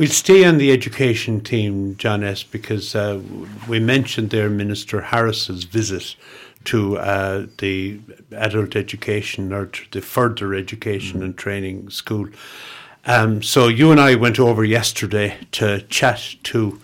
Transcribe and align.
We'll 0.00 0.08
stay 0.08 0.46
on 0.46 0.56
the 0.56 0.72
education 0.72 1.42
team, 1.42 1.94
John 1.98 2.24
S., 2.24 2.42
because 2.42 2.94
uh, 2.94 3.20
we 3.68 3.80
mentioned 3.80 4.30
there 4.30 4.48
Minister 4.48 5.02
Harris's 5.02 5.64
visit 5.64 6.16
to 6.64 6.96
uh, 6.96 7.46
the 7.58 8.00
adult 8.32 8.76
education 8.76 9.52
or 9.52 9.70
the 9.90 10.00
further 10.00 10.54
education 10.54 11.20
mm. 11.20 11.24
and 11.24 11.36
training 11.36 11.90
school. 11.90 12.30
Um, 13.04 13.42
so 13.42 13.68
you 13.68 13.90
and 13.90 14.00
I 14.00 14.14
went 14.14 14.40
over 14.40 14.64
yesterday 14.64 15.36
to 15.52 15.82
chat 15.82 16.34
to 16.44 16.80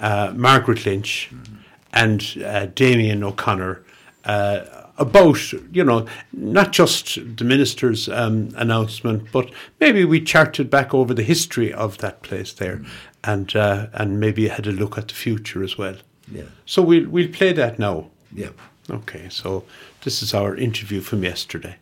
uh, 0.00 0.32
Margaret 0.34 0.84
Lynch 0.84 1.30
mm. 1.32 1.58
and 1.92 2.42
uh, 2.44 2.66
Damien 2.66 3.22
O'Connor 3.22 3.80
uh, 4.24 4.85
about, 4.98 5.52
you 5.52 5.84
know, 5.84 6.06
not 6.32 6.72
just 6.72 7.18
the 7.36 7.44
minister's 7.44 8.08
um, 8.08 8.50
announcement, 8.56 9.30
but 9.32 9.50
maybe 9.80 10.04
we 10.04 10.20
charted 10.20 10.70
back 10.70 10.94
over 10.94 11.14
the 11.14 11.22
history 11.22 11.72
of 11.72 11.98
that 11.98 12.22
place 12.22 12.52
there, 12.52 12.78
mm. 12.78 12.88
and 13.24 13.54
uh, 13.56 13.86
and 13.92 14.20
maybe 14.20 14.48
had 14.48 14.66
a 14.66 14.72
look 14.72 14.98
at 14.98 15.08
the 15.08 15.14
future 15.14 15.62
as 15.62 15.76
well. 15.78 15.96
Yeah. 16.30 16.44
So 16.64 16.82
we'll 16.82 17.08
we'll 17.08 17.28
play 17.28 17.52
that 17.52 17.78
now. 17.78 18.10
Yeah. 18.32 18.50
Okay. 18.90 19.28
So 19.28 19.64
this 20.02 20.22
is 20.22 20.34
our 20.34 20.56
interview 20.56 21.00
from 21.00 21.24
yesterday. 21.24 21.76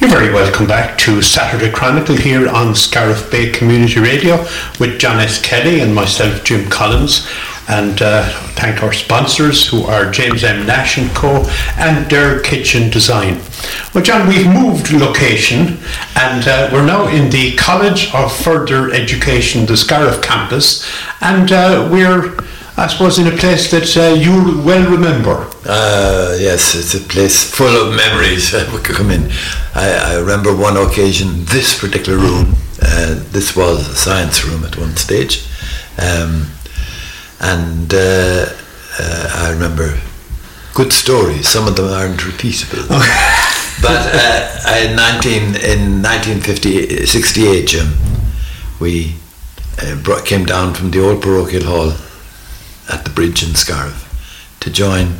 You're 0.00 0.10
very 0.10 0.32
welcome 0.32 0.66
back 0.66 0.96
to 0.98 1.22
Saturday 1.22 1.72
Chronicle 1.72 2.16
here 2.16 2.48
on 2.48 2.74
Scariff 2.74 3.30
Bay 3.32 3.50
Community 3.50 3.98
Radio 3.98 4.36
with 4.78 5.00
John 5.00 5.18
S. 5.18 5.42
Kelly 5.42 5.80
and 5.80 5.92
myself, 5.92 6.44
Jim 6.44 6.70
Collins 6.70 7.26
and 7.68 8.00
uh, 8.00 8.28
thank 8.54 8.82
our 8.82 8.92
sponsors 8.92 9.68
who 9.68 9.82
are 9.84 10.10
James 10.10 10.42
M. 10.42 10.66
Nash 10.66 10.98
& 11.08 11.14
Co. 11.14 11.44
and 11.76 12.08
Derg 12.08 12.44
Kitchen 12.44 12.90
Design. 12.90 13.40
Well, 13.94 14.02
John, 14.02 14.26
we've 14.26 14.46
moved 14.46 14.90
location 14.92 15.78
and 16.16 16.48
uh, 16.48 16.70
we're 16.72 16.86
now 16.86 17.08
in 17.08 17.30
the 17.30 17.56
College 17.56 18.12
of 18.14 18.34
Further 18.34 18.90
Education, 18.90 19.66
the 19.66 19.76
Scariff 19.76 20.22
campus, 20.22 20.88
and 21.20 21.52
uh, 21.52 21.88
we're 21.92 22.36
I 22.78 22.86
suppose 22.86 23.18
in 23.18 23.26
a 23.26 23.36
place 23.36 23.72
that 23.72 23.96
uh, 23.96 24.14
you 24.14 24.62
well 24.62 24.88
remember. 24.88 25.50
Uh, 25.66 26.36
yes, 26.38 26.76
it's 26.76 26.94
a 26.94 27.00
place 27.00 27.42
full 27.42 27.66
of 27.66 27.96
memories. 27.96 28.52
we 28.72 28.78
could 28.78 28.94
come 28.94 29.10
in. 29.10 29.32
I, 29.74 30.12
I, 30.12 30.14
remember 30.14 30.54
one 30.56 30.76
occasion, 30.76 31.44
this 31.46 31.76
particular 31.76 32.16
room, 32.16 32.54
uh, 32.80 33.16
this 33.32 33.56
was 33.56 33.88
a 33.88 33.96
science 33.96 34.44
room 34.44 34.64
at 34.64 34.76
one 34.78 34.94
stage. 34.94 35.44
Um, 35.98 36.46
and 37.40 37.92
uh, 37.92 38.46
uh, 38.98 39.30
I 39.34 39.50
remember 39.52 39.98
good 40.74 40.92
stories. 40.92 41.48
Some 41.48 41.66
of 41.68 41.76
them 41.76 41.86
aren't 41.86 42.20
repeatable. 42.20 42.84
Okay. 42.84 43.18
but 43.82 44.14
uh, 44.14 44.88
in 44.88 44.96
19 44.96 45.42
in 45.56 46.02
1968, 46.02 47.66
Jim, 47.66 47.92
we 48.80 49.14
uh, 49.82 49.96
brought, 50.02 50.24
came 50.24 50.44
down 50.44 50.74
from 50.74 50.90
the 50.90 51.00
old 51.00 51.22
parochial 51.22 51.64
hall 51.64 51.92
at 52.88 53.04
the 53.04 53.10
bridge 53.10 53.46
in 53.46 53.54
Scariff 53.54 54.04
to 54.60 54.70
join 54.70 55.18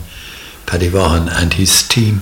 Paddy 0.66 0.89
Vaughan 0.89 1.28
and 1.28 1.55
his 1.55 1.86
team. 1.86 2.20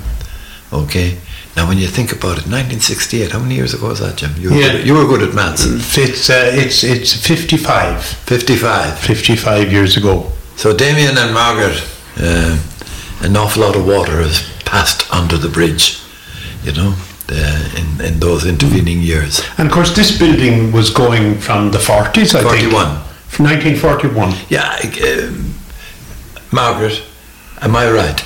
Okay, 0.72 1.18
now, 1.56 1.66
when 1.66 1.78
you 1.78 1.86
think 1.86 2.12
about 2.12 2.36
it, 2.36 2.44
1968, 2.44 3.32
how 3.32 3.38
many 3.38 3.54
years 3.54 3.72
ago 3.72 3.88
was 3.88 4.00
that, 4.00 4.16
Jim? 4.16 4.30
You 4.36 4.50
were, 4.50 4.56
yeah. 4.56 4.72
good, 4.72 4.86
you 4.86 4.92
were 4.92 5.06
good 5.06 5.26
at 5.26 5.34
maths. 5.34 5.64
It's, 5.96 6.28
uh, 6.28 6.50
it's, 6.52 6.84
it's 6.84 7.14
55. 7.14 8.04
55. 8.04 8.98
55 8.98 9.72
years 9.72 9.96
ago. 9.96 10.30
So 10.56 10.76
Damien 10.76 11.16
and 11.16 11.32
Margaret, 11.32 11.82
uh, 12.18 12.58
an 13.22 13.36
awful 13.38 13.62
lot 13.62 13.74
of 13.74 13.86
water 13.86 14.20
has 14.20 14.46
passed 14.66 15.10
under 15.10 15.38
the 15.38 15.48
bridge, 15.48 15.98
you 16.62 16.72
know, 16.72 16.94
uh, 17.30 17.70
in, 17.74 18.04
in 18.04 18.20
those 18.20 18.44
intervening 18.44 19.00
years. 19.00 19.42
And 19.56 19.66
of 19.66 19.72
course, 19.72 19.96
this 19.96 20.16
building 20.18 20.72
was 20.72 20.90
going 20.90 21.38
from 21.38 21.70
the 21.70 21.78
40s, 21.78 22.34
I 22.34 22.42
41. 22.42 22.96
think. 22.96 23.06
From 23.28 23.46
1941. 23.46 24.34
Yeah, 24.50 24.78
uh, 24.82 25.32
Margaret, 26.52 27.02
am 27.62 27.74
I 27.74 27.90
right? 27.90 28.22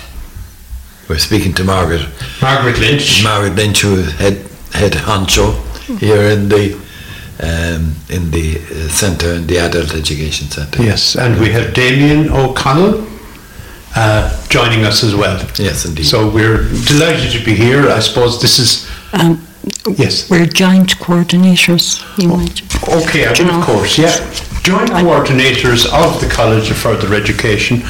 We're 1.11 1.19
speaking 1.19 1.53
to 1.55 1.64
Margaret. 1.64 2.06
Margaret 2.41 2.78
Lynch. 2.78 3.25
Margaret 3.25 3.56
Lynch, 3.56 3.81
who 3.81 3.97
is 3.97 4.12
head 4.12 4.47
head 4.72 4.93
honcho 4.93 5.59
here 5.98 6.22
in 6.22 6.48
the 6.48 6.75
um, 7.43 7.97
in 8.09 8.31
the 8.31 8.59
uh, 8.59 8.88
centre, 8.88 9.32
in 9.34 9.48
the 9.48 9.59
adult 9.59 9.93
education 9.93 10.47
centre. 10.47 10.81
Yes, 10.81 11.16
and 11.16 11.41
we 11.41 11.50
have 11.50 11.75
Damien 11.75 12.31
O'Connor 12.31 13.04
uh, 13.97 14.47
joining 14.47 14.84
us 14.84 15.03
as 15.03 15.16
well. 15.16 15.44
Yes, 15.56 15.84
indeed. 15.84 16.04
So 16.04 16.31
we're 16.31 16.62
delighted 16.84 17.32
to 17.32 17.44
be 17.44 17.56
here. 17.56 17.88
I 17.88 17.98
suppose 17.98 18.41
this 18.41 18.60
is. 18.60 18.88
Um, 19.12 19.44
yes. 19.97 20.31
We're 20.31 20.47
joint 20.47 20.91
coordinators. 20.98 22.06
You 22.22 22.31
oh, 22.34 23.03
okay, 23.03 23.25
of 23.25 23.65
course, 23.65 23.98
yeah. 23.98 24.15
Joint 24.62 24.91
coordinators 24.91 25.87
of 25.87 26.21
the 26.21 26.28
College 26.32 26.71
of 26.71 26.77
Further 26.77 27.12
Education, 27.15 27.82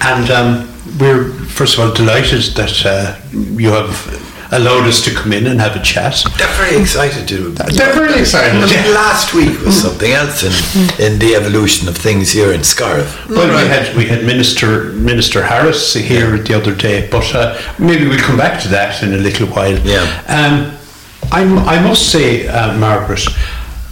and 0.00 0.28
um, 0.32 0.73
we're 1.00 1.32
first 1.48 1.78
of 1.78 1.80
all 1.80 1.94
delighted 1.94 2.42
that 2.56 2.86
uh, 2.86 3.18
you 3.32 3.70
have 3.70 4.24
allowed 4.52 4.86
us 4.86 5.02
to 5.04 5.10
come 5.10 5.32
in 5.32 5.46
and 5.46 5.60
have 5.60 5.76
a 5.76 5.82
chat. 5.82 6.22
They're 6.38 6.46
very 6.56 6.80
excited 6.80 7.26
to. 7.28 7.50
They're 7.50 7.94
very 7.94 8.20
excited. 8.20 8.54
I 8.54 8.66
mean, 8.66 8.94
last 8.94 9.34
week 9.34 9.60
was 9.62 9.80
something 9.80 10.12
else 10.12 10.42
in, 10.42 11.04
in 11.04 11.18
the 11.18 11.34
evolution 11.34 11.88
of 11.88 11.96
things 11.96 12.30
here 12.30 12.52
in 12.52 12.62
Scariff. 12.62 13.28
Well, 13.28 13.48
right. 13.48 13.62
we 13.62 13.68
had 13.68 13.96
we 13.96 14.04
had 14.06 14.24
Minister 14.24 14.92
Minister 14.92 15.42
Harris 15.42 15.94
here 15.94 16.36
yeah. 16.36 16.42
the 16.42 16.54
other 16.54 16.74
day, 16.74 17.08
but 17.10 17.34
uh, 17.34 17.60
maybe 17.78 18.06
we'll 18.06 18.18
come 18.18 18.36
back 18.36 18.62
to 18.62 18.68
that 18.68 19.02
in 19.02 19.14
a 19.14 19.18
little 19.18 19.48
while. 19.48 19.78
Yeah. 19.78 20.02
Um, 20.28 20.76
I 21.32 21.42
I 21.76 21.82
must 21.82 22.10
say, 22.10 22.46
uh, 22.46 22.76
Margaret, 22.78 23.26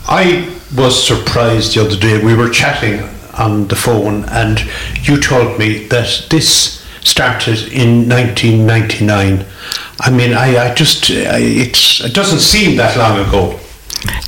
I 0.07 0.49
was 0.77 1.07
surprised 1.07 1.75
the 1.75 1.85
other 1.85 1.97
day. 1.97 2.23
We 2.23 2.35
were 2.35 2.51
chatting 2.51 3.09
on 3.39 3.69
the 3.69 3.77
phone, 3.77 4.25
and 4.27 4.63
you 5.03 5.21
told 5.21 5.59
me 5.59 5.87
that 5.89 6.27
this 6.29 6.82
started 7.05 7.73
in 7.73 8.09
1999. 8.09 9.45
I 10.01 10.11
mean, 10.11 10.33
I, 10.33 10.71
I 10.71 10.75
just, 10.75 11.11
I, 11.11 11.39
it 11.39 12.15
doesn't 12.15 12.41
seem 12.41 12.77
that 12.77 12.97
long 12.97 13.27
ago. 13.27 13.59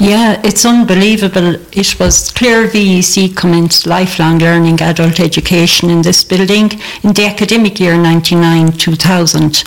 Yeah, 0.01 0.41
it's 0.45 0.65
unbelievable. 0.65 1.55
It 1.73 1.99
was 1.99 2.31
Clare 2.31 2.69
VEC 2.69 3.37
commenced 3.37 3.87
lifelong 3.87 4.39
learning 4.39 4.81
adult 4.83 5.19
education 5.19 5.89
in 5.91 6.03
this 6.03 6.23
building 6.25 6.73
in 7.03 7.13
the 7.13 7.27
academic 7.27 7.81
year 7.81 7.95
99-2000. 7.95 9.65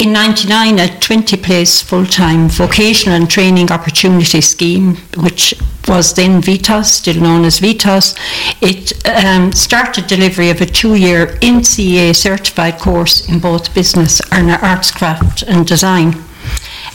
In 0.00 0.12
99, 0.12 0.78
a 0.78 0.86
20-place 0.86 1.82
full-time 1.82 2.48
vocational 2.48 3.16
and 3.16 3.28
training 3.30 3.70
opportunity 3.70 4.40
scheme, 4.40 4.96
which 5.16 5.54
was 5.88 6.14
then 6.14 6.40
VTOS, 6.40 6.86
still 6.86 7.20
known 7.20 7.44
as 7.44 7.60
VTOS, 7.60 8.16
it 8.60 9.06
um, 9.06 9.52
started 9.52 10.06
delivery 10.06 10.50
of 10.50 10.60
a 10.60 10.66
two-year 10.66 11.26
NCEA 11.42 12.14
certified 12.16 12.78
course 12.78 13.28
in 13.28 13.38
both 13.40 13.74
business 13.74 14.20
and 14.32 14.50
arts, 14.50 14.90
craft 14.90 15.42
and 15.42 15.66
design. 15.66 16.24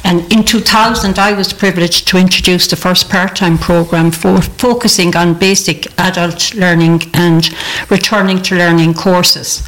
And 0.06 0.32
in 0.32 0.44
2000, 0.44 1.18
I 1.18 1.34
was 1.34 1.52
privileged 1.52 2.08
to 2.10 2.18
introduce 2.18 2.68
the 2.68 2.76
first 2.76 3.10
part 3.10 3.36
time 3.36 3.58
programme 3.58 4.12
for 4.12 4.40
focusing 4.40 5.16
on 5.16 5.34
basic 5.34 5.88
adult 6.00 6.54
learning 6.54 7.02
and 7.16 7.50
returning 7.90 8.40
to 8.44 8.56
learning 8.56 8.94
courses. 8.94 9.68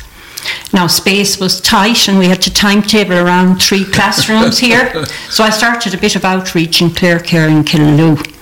Now, 0.71 0.85
space 0.85 1.39
was 1.39 1.59
tight, 1.59 2.07
and 2.07 2.19
we 2.19 2.27
had 2.27 2.41
to 2.43 2.53
timetable 2.53 3.17
around 3.17 3.61
three 3.61 3.83
classrooms 3.83 4.59
here. 4.59 5.05
So 5.29 5.43
I 5.43 5.49
started 5.49 5.93
a 5.93 5.97
bit 5.97 6.15
of 6.15 6.23
outreach 6.23 6.81
in 6.81 6.89
Clarecare 6.89 7.49
and 7.49 7.65
Killaloe. 7.65 8.36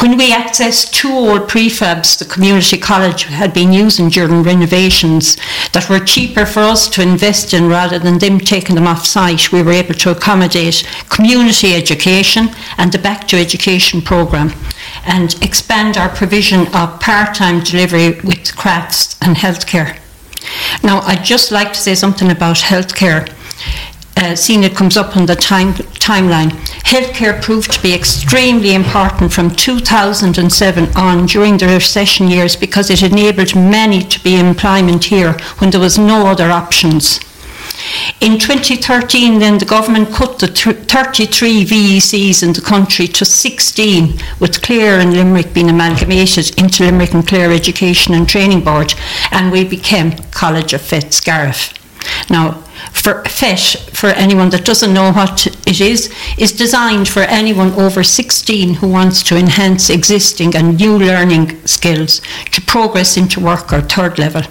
When 0.00 0.16
we 0.16 0.30
accessed 0.30 0.92
two 0.92 1.10
old 1.10 1.50
prefabs 1.50 2.18
the 2.18 2.24
community 2.24 2.78
college 2.78 3.24
had 3.24 3.52
been 3.52 3.72
using 3.72 4.08
during 4.08 4.42
renovations 4.42 5.36
that 5.72 5.90
were 5.90 5.98
cheaper 5.98 6.46
for 6.46 6.60
us 6.60 6.88
to 6.90 7.02
invest 7.02 7.52
in 7.52 7.68
rather 7.68 7.98
than 7.98 8.18
them 8.18 8.38
taking 8.38 8.76
them 8.76 8.86
off 8.86 9.04
site, 9.04 9.52
we 9.52 9.62
were 9.62 9.72
able 9.72 9.94
to 9.94 10.10
accommodate 10.10 10.88
community 11.08 11.74
education 11.74 12.50
and 12.78 12.92
the 12.92 12.98
Back 12.98 13.26
to 13.28 13.36
Education 13.36 14.00
programme 14.00 14.52
and 15.04 15.34
expand 15.42 15.96
our 15.96 16.08
provision 16.08 16.68
of 16.68 17.00
part-time 17.00 17.62
delivery 17.62 18.20
with 18.20 18.56
crafts 18.56 19.16
and 19.20 19.36
healthcare. 19.36 19.98
Now, 20.82 21.00
I'd 21.00 21.24
just 21.24 21.50
like 21.50 21.72
to 21.72 21.78
say 21.78 21.94
something 21.94 22.30
about 22.30 22.56
healthcare 22.56 23.28
uh, 24.16 24.34
seen 24.34 24.62
it 24.62 24.74
comes 24.74 24.96
up 24.96 25.16
on 25.16 25.26
the 25.26 25.36
time, 25.36 25.72
timeline. 25.98 26.50
Healthcare 26.84 27.40
proved 27.40 27.72
to 27.72 27.82
be 27.82 27.94
extremely 27.94 28.74
important 28.74 29.32
from 29.32 29.50
2007 29.50 30.96
on 30.96 31.26
during 31.26 31.56
the 31.58 31.66
recession 31.66 32.28
years 32.28 32.56
because 32.56 32.90
it 32.90 33.02
enabled 33.02 33.54
many 33.54 34.02
to 34.02 34.22
be 34.22 34.38
employment 34.38 35.04
here 35.04 35.32
when 35.58 35.70
there 35.70 35.80
was 35.80 35.98
no 35.98 36.26
other 36.26 36.50
options. 36.50 37.20
In 38.20 38.38
2013, 38.38 39.38
then 39.38 39.58
the 39.58 39.64
government 39.64 40.12
cut 40.12 40.38
the 40.38 40.48
33 40.48 41.64
VECs 41.64 42.42
in 42.42 42.52
the 42.52 42.60
country 42.60 43.06
to 43.08 43.24
16, 43.24 44.18
with 44.38 44.60
Clare 44.60 45.00
and 45.00 45.14
Limerick 45.14 45.54
being 45.54 45.70
amalgamated 45.70 46.58
into 46.58 46.84
Limerick 46.84 47.14
and 47.14 47.26
Clare 47.26 47.50
Education 47.50 48.14
and 48.14 48.28
Training 48.28 48.62
Board, 48.62 48.94
and 49.30 49.50
we 49.50 49.64
became 49.64 50.12
College 50.30 50.74
of 50.74 50.82
Scariff. 50.82 51.72
Now, 52.28 52.62
for 52.92 53.24
FET, 53.24 53.60
for 53.92 54.08
anyone 54.08 54.50
that 54.50 54.64
doesn't 54.64 54.92
know 54.92 55.12
what 55.12 55.46
it 55.66 55.80
is, 55.80 56.12
is 56.38 56.52
designed 56.52 57.08
for 57.08 57.20
anyone 57.20 57.72
over 57.72 58.02
16 58.02 58.74
who 58.74 58.88
wants 58.88 59.22
to 59.24 59.36
enhance 59.36 59.90
existing 59.90 60.54
and 60.54 60.76
new 60.78 60.98
learning 60.98 61.64
skills 61.66 62.20
to 62.52 62.60
progress 62.60 63.16
into 63.16 63.40
work 63.40 63.72
or 63.72 63.80
third 63.80 64.18
level. 64.18 64.42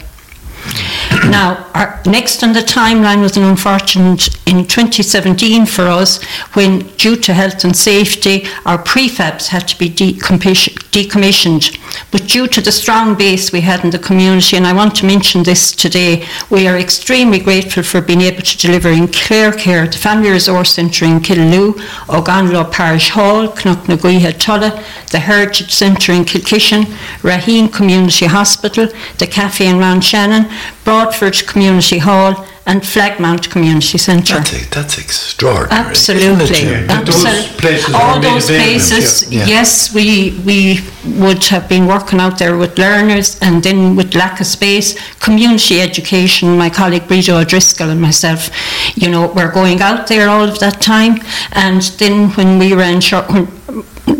Now, 1.29 1.69
our 1.75 2.01
next 2.05 2.43
on 2.43 2.53
the 2.53 2.61
timeline 2.61 3.21
was 3.21 3.37
an 3.37 3.43
unfortunate 3.43 4.29
in 4.47 4.65
2017 4.65 5.65
for 5.65 5.83
us 5.83 6.23
when, 6.53 6.79
due 6.97 7.15
to 7.17 7.33
health 7.33 7.63
and 7.63 7.75
safety, 7.75 8.47
our 8.65 8.77
prefabs 8.77 9.47
had 9.47 9.67
to 9.67 9.77
be 9.77 9.89
decommissioned. 9.89 11.77
But 12.11 12.27
due 12.27 12.47
to 12.47 12.61
the 12.61 12.71
strong 12.71 13.15
base 13.15 13.51
we 13.51 13.61
had 13.61 13.83
in 13.83 13.91
the 13.91 13.99
community, 13.99 14.57
and 14.57 14.65
I 14.65 14.73
want 14.73 14.95
to 14.95 15.05
mention 15.05 15.43
this 15.43 15.71
today, 15.71 16.25
we 16.49 16.67
are 16.67 16.77
extremely 16.77 17.39
grateful 17.39 17.83
for 17.83 18.01
being 18.01 18.21
able 18.21 18.41
to 18.41 18.57
deliver 18.57 18.89
in 18.89 19.07
Clare 19.07 19.51
Care, 19.51 19.87
the 19.87 19.97
Family 19.97 20.31
Resource 20.31 20.73
Centre 20.73 21.05
in 21.05 21.19
Killaloe, 21.19 21.73
Ogonnelloe 22.07 22.71
Parish 22.71 23.09
Hall, 23.09 23.49
Knocknaguiha 23.49 24.39
Tulla, 24.39 24.83
the 25.11 25.19
Heritage 25.19 25.71
Centre 25.71 26.13
in 26.13 26.25
Kilkishen, 26.25 26.85
Raheen 27.21 27.71
Community 27.71 28.25
Hospital, 28.25 28.87
the 29.17 29.27
Cafe 29.27 29.67
in 29.67 29.79
Mount 29.79 30.03
Shannon, 30.03 30.49
Broadford 30.83 31.47
Community 31.47 31.97
Hall, 31.97 32.45
and 32.69 32.83
Flagmount 32.83 33.49
Community 33.49 33.97
Centre. 33.97 34.35
That's, 34.35 34.69
that's 34.69 34.97
extraordinary. 34.99 35.89
Absolutely. 35.89 36.61
Yeah, 36.61 36.85
Absolutely. 36.87 37.71
those 37.71 37.95
All 37.95 38.21
those 38.21 38.45
places, 38.45 39.31
yeah. 39.31 39.39
Yeah. 39.39 39.47
yes, 39.47 39.93
we 39.93 40.39
we 40.45 40.79
would 41.23 41.43
have 41.45 41.67
been 41.67 41.87
working 41.87 42.19
out 42.19 42.37
there 42.37 42.55
with 42.57 42.77
learners 42.77 43.39
and 43.41 43.63
then 43.63 43.95
with 43.95 44.13
lack 44.13 44.39
of 44.39 44.45
space, 44.45 44.89
community 45.19 45.81
education, 45.81 46.57
my 46.57 46.69
colleague 46.69 47.07
Brito 47.07 47.39
O'Driscoll 47.39 47.89
and 47.89 48.01
myself, 48.01 48.51
you 48.95 49.09
know, 49.09 49.27
were 49.33 49.51
going 49.51 49.81
out 49.81 50.07
there 50.07 50.29
all 50.29 50.47
of 50.47 50.59
that 50.59 50.79
time. 50.79 51.13
And 51.53 51.81
then 51.97 52.29
when 52.37 52.59
we 52.59 52.73
ran 52.73 53.01
short, 53.01 53.31
when, 53.31 53.47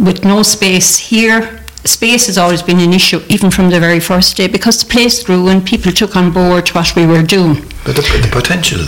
with 0.08 0.26
no 0.26 0.42
space 0.42 0.98
here, 0.98 1.59
space 1.86 2.28
has 2.28 2.38
always 2.38 2.62
been 2.62 2.80
an 2.80 2.94
issue, 2.94 3.22
even 3.30 3.50
from 3.52 3.70
the 3.70 3.80
very 3.80 4.00
first 4.00 4.38
day, 4.38 4.48
because 4.48 4.80
the 4.84 4.90
place 4.90 5.24
grew 5.24 5.48
and 5.48 5.66
people 5.66 5.92
took 5.92 6.16
on 6.16 6.32
board 6.32 6.70
what 6.70 6.96
we 6.96 7.06
were 7.06 7.24
doing. 7.24 7.56
But 7.86 7.96
the, 7.96 8.02
the 8.22 8.30
potential, 8.32 8.80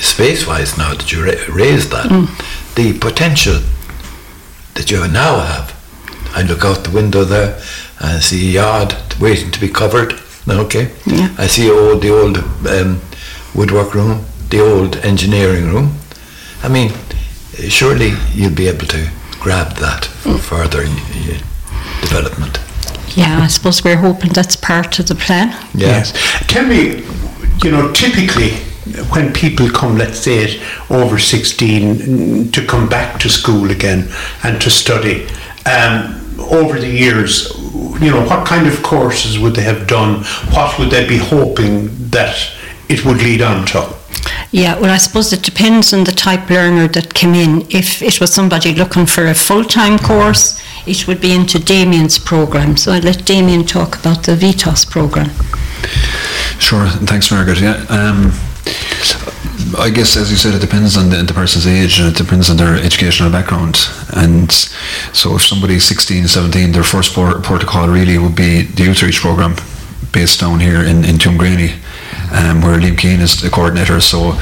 space-wise 0.00 0.78
now 0.78 0.94
that 0.94 1.12
you 1.12 1.24
ra- 1.24 1.54
raised 1.54 1.90
that, 1.90 2.08
the 2.74 2.98
potential 2.98 3.60
that 4.74 4.90
you 4.90 5.06
now 5.08 5.40
have, 5.40 5.74
I 6.34 6.42
look 6.42 6.64
out 6.64 6.84
the 6.84 6.90
window 6.90 7.24
there 7.24 7.56
and 8.00 8.16
I 8.16 8.20
see 8.20 8.48
a 8.50 8.52
yard 8.52 8.94
waiting 9.20 9.50
to 9.50 9.60
be 9.60 9.68
covered. 9.68 10.14
Okay, 10.48 10.90
Yeah. 11.04 11.28
I 11.36 11.46
see 11.46 11.70
old 11.70 12.00
the 12.00 12.08
old 12.10 12.38
um, 12.66 13.02
woodwork 13.54 13.94
room, 13.94 14.24
the 14.48 14.60
old 14.60 14.96
engineering 15.04 15.66
room. 15.66 15.98
I 16.62 16.68
mean, 16.68 16.90
surely 17.68 18.14
you'll 18.32 18.54
be 18.54 18.66
able 18.68 18.86
to 18.86 19.10
grab 19.40 19.76
that 19.76 20.06
for 20.06 20.38
further 20.38 20.84
uh, 20.84 21.38
development. 22.00 22.58
Yeah, 23.16 23.40
I 23.40 23.48
suppose 23.48 23.82
we're 23.82 23.96
hoping 23.96 24.32
that's 24.32 24.56
part 24.56 24.98
of 24.98 25.08
the 25.08 25.14
plan. 25.14 25.48
Yes. 25.74 26.12
Tell 26.46 26.66
me, 26.66 27.04
you 27.64 27.70
know, 27.70 27.92
typically 27.92 28.50
when 29.10 29.32
people 29.32 29.68
come, 29.70 29.98
let's 29.98 30.18
say 30.18 30.44
it, 30.44 30.62
over 30.90 31.18
16 31.18 31.96
mm, 31.96 32.52
to 32.52 32.66
come 32.66 32.88
back 32.88 33.20
to 33.20 33.28
school 33.28 33.70
again 33.70 34.08
and 34.44 34.60
to 34.60 34.70
study, 34.70 35.26
um, 35.66 36.14
over 36.38 36.78
the 36.78 36.88
years, 36.88 37.52
you 38.00 38.10
know, 38.10 38.24
what 38.24 38.46
kind 38.46 38.66
of 38.66 38.82
courses 38.82 39.38
would 39.38 39.54
they 39.54 39.62
have 39.62 39.86
done? 39.86 40.24
What 40.52 40.78
would 40.78 40.90
they 40.90 41.06
be 41.06 41.18
hoping 41.18 41.88
that 42.10 42.36
it 42.88 43.04
would 43.04 43.18
lead 43.18 43.42
on 43.42 43.66
to? 43.66 43.94
Yeah, 44.50 44.78
well, 44.78 44.90
I 44.90 44.96
suppose 44.96 45.32
it 45.32 45.42
depends 45.42 45.92
on 45.92 46.04
the 46.04 46.12
type 46.12 46.48
learner 46.48 46.88
that 46.88 47.12
came 47.12 47.34
in. 47.34 47.66
If 47.70 48.00
it 48.00 48.20
was 48.20 48.32
somebody 48.32 48.74
looking 48.74 49.04
for 49.04 49.26
a 49.26 49.34
full-time 49.34 49.98
course, 49.98 50.58
it 50.88 51.06
would 51.06 51.20
be 51.20 51.32
into 51.32 51.58
Damien's 51.58 52.18
program. 52.18 52.76
So 52.76 52.92
I'll 52.92 53.02
let 53.02 53.24
Damien 53.24 53.64
talk 53.64 53.98
about 53.98 54.24
the 54.24 54.32
VTOS 54.32 54.88
program. 54.90 55.30
Sure, 56.58 56.86
thanks, 57.06 57.30
Margaret. 57.30 57.60
Yeah, 57.60 57.84
um, 57.88 58.32
I 59.78 59.90
guess 59.90 60.16
as 60.16 60.30
you 60.30 60.36
said, 60.36 60.54
it 60.54 60.60
depends 60.60 60.96
on 60.96 61.10
the, 61.10 61.22
the 61.22 61.34
person's 61.34 61.66
age 61.66 61.98
and 61.98 62.08
it 62.08 62.16
depends 62.16 62.50
on 62.50 62.56
their 62.56 62.74
educational 62.76 63.30
background. 63.30 63.76
And 64.14 64.50
so, 65.12 65.36
if 65.36 65.42
somebody's 65.42 65.84
16, 65.84 66.28
17, 66.28 66.72
their 66.72 66.82
first 66.82 67.14
port, 67.14 67.42
protocol 67.42 67.88
really 67.88 68.18
would 68.18 68.34
be 68.34 68.62
the 68.62 68.88
outreach 68.90 69.20
program 69.20 69.56
based 70.12 70.40
down 70.40 70.60
here 70.60 70.80
in 70.80 71.04
in 71.04 71.16
Tuamgraney. 71.16 71.78
Um, 72.30 72.60
where 72.60 72.78
Liam 72.78 72.98
Keane 72.98 73.20
is 73.20 73.40
the 73.40 73.48
coordinator. 73.48 74.00
So, 74.00 74.32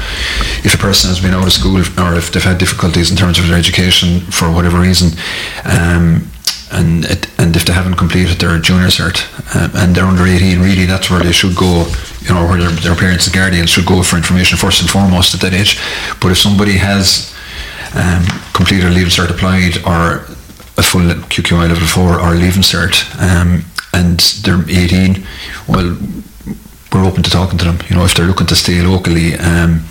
if 0.63 0.73
a 0.73 0.77
person 0.77 1.09
has 1.09 1.21
been 1.21 1.33
out 1.33 1.47
of 1.47 1.53
school 1.53 1.77
or 1.77 2.15
if 2.15 2.33
they've 2.33 2.43
had 2.43 2.57
difficulties 2.57 3.11
in 3.11 3.15
terms 3.15 3.39
of 3.39 3.47
their 3.47 3.57
education 3.57 4.19
for 4.29 4.51
whatever 4.51 4.81
reason, 4.81 5.17
um, 5.63 6.27
and 6.71 7.05
it, 7.05 7.27
and 7.39 7.55
if 7.55 7.65
they 7.65 7.73
haven't 7.73 7.95
completed 7.95 8.39
their 8.39 8.59
junior 8.59 8.87
cert 8.87 9.23
uh, 9.55 9.69
and 9.75 9.95
they're 9.95 10.05
under 10.05 10.25
18 10.25 10.59
really 10.59 10.85
that's 10.85 11.09
where 11.09 11.21
they 11.21 11.31
should 11.31 11.55
go 11.55 11.85
you 12.27 12.33
know 12.33 12.45
where 12.45 12.59
their, 12.59 12.69
their 12.69 12.95
parents 12.95 13.25
and 13.25 13.35
guardians 13.35 13.69
should 13.69 13.85
go 13.85 14.03
for 14.03 14.17
information 14.17 14.57
first 14.57 14.81
and 14.81 14.89
foremost 14.89 15.33
at 15.33 15.41
that 15.41 15.53
age. 15.53 15.79
But 16.19 16.31
if 16.31 16.37
somebody 16.37 16.77
has 16.77 17.33
um, 17.95 18.25
completed 18.53 18.87
a 18.87 18.89
leaving 18.89 19.09
cert 19.09 19.29
applied 19.29 19.77
or 19.85 20.27
a 20.77 20.83
full 20.83 21.01
QQI 21.01 21.69
level 21.69 21.87
4 21.87 22.19
or 22.19 22.35
leaving 22.35 22.61
cert 22.61 22.93
um, 23.19 23.63
and 23.93 24.19
they're 24.43 24.61
18 24.69 25.25
well 25.67 25.97
we're 26.93 27.05
open 27.05 27.23
to 27.23 27.29
talking 27.29 27.57
to 27.57 27.65
them 27.65 27.79
you 27.89 27.95
know 27.95 28.03
if 28.03 28.13
they're 28.13 28.27
looking 28.27 28.47
to 28.47 28.55
stay 28.55 28.81
locally 28.81 29.33
um, 29.35 29.81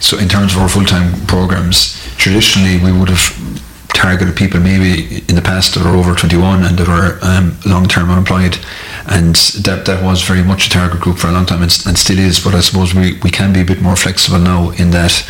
so 0.00 0.18
in 0.18 0.28
terms 0.28 0.54
of 0.54 0.60
our 0.60 0.68
full-time 0.68 1.26
programs 1.26 1.98
traditionally 2.16 2.78
we 2.78 2.92
would 2.96 3.08
have 3.08 3.63
targeted 3.94 4.36
people 4.36 4.60
maybe 4.60 5.24
in 5.28 5.36
the 5.36 5.42
past 5.42 5.74
that 5.74 5.86
are 5.86 5.96
over 5.96 6.14
21 6.14 6.64
and 6.64 6.76
that 6.76 6.88
are 6.88 7.18
um, 7.22 7.56
long-term 7.64 8.10
unemployed. 8.10 8.58
And 9.06 9.36
that 9.64 9.84
that 9.86 10.02
was 10.02 10.22
very 10.22 10.42
much 10.42 10.66
a 10.66 10.70
target 10.70 11.00
group 11.00 11.16
for 11.18 11.28
a 11.28 11.32
long 11.32 11.46
time 11.46 11.62
and, 11.62 11.72
and 11.86 11.96
still 11.96 12.18
is 12.18 12.42
but 12.42 12.54
I 12.54 12.60
suppose 12.60 12.94
we, 12.94 13.18
we 13.22 13.30
can 13.30 13.52
be 13.52 13.60
a 13.60 13.64
bit 13.64 13.80
more 13.80 13.96
flexible 13.96 14.38
now 14.38 14.70
in 14.70 14.90
that 14.90 15.24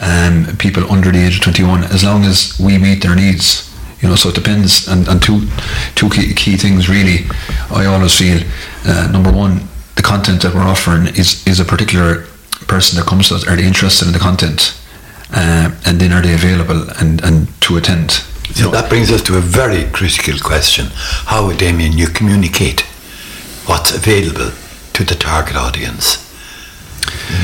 um, 0.00 0.56
people 0.56 0.90
under 0.90 1.10
the 1.10 1.18
age 1.18 1.36
of 1.36 1.42
21 1.42 1.84
as 1.84 2.04
long 2.04 2.24
as 2.24 2.58
we 2.58 2.78
meet 2.78 3.02
their 3.02 3.14
needs 3.14 3.70
you 4.00 4.08
know 4.08 4.16
so 4.16 4.28
it 4.28 4.34
depends. 4.34 4.88
And, 4.88 5.08
and 5.08 5.22
two 5.22 5.48
two 5.94 6.08
key, 6.10 6.34
key 6.34 6.56
things 6.56 6.88
really 6.88 7.26
I 7.70 7.86
always 7.86 8.16
feel 8.18 8.40
uh, 8.86 9.08
number 9.10 9.32
one 9.32 9.68
the 9.96 10.02
content 10.02 10.42
that 10.42 10.54
we're 10.54 10.62
offering 10.62 11.08
is 11.08 11.46
is 11.46 11.60
a 11.60 11.64
particular 11.64 12.26
person 12.66 12.98
that 12.98 13.06
comes 13.06 13.28
to 13.28 13.34
us 13.36 13.46
are 13.46 13.56
they 13.56 13.66
interested 13.66 14.06
in 14.06 14.12
the 14.12 14.18
content 14.18 14.78
uh, 15.32 15.70
and 15.86 16.00
then 16.00 16.12
are 16.12 16.22
they 16.22 16.34
available 16.34 16.88
and, 17.00 17.22
and 17.24 17.48
to 17.62 17.76
attend 17.76 18.10
So 18.54 18.70
that 18.70 18.88
brings 18.88 19.10
us 19.10 19.22
to 19.22 19.36
a 19.36 19.40
very 19.40 19.84
critical 19.90 20.38
question. 20.38 20.86
How, 21.26 21.52
Damien, 21.52 21.92
you 21.92 22.06
communicate 22.08 22.82
what's 23.66 23.94
available 23.94 24.52
to 24.92 25.04
the 25.04 25.14
target 25.14 25.56
audience? 25.56 26.18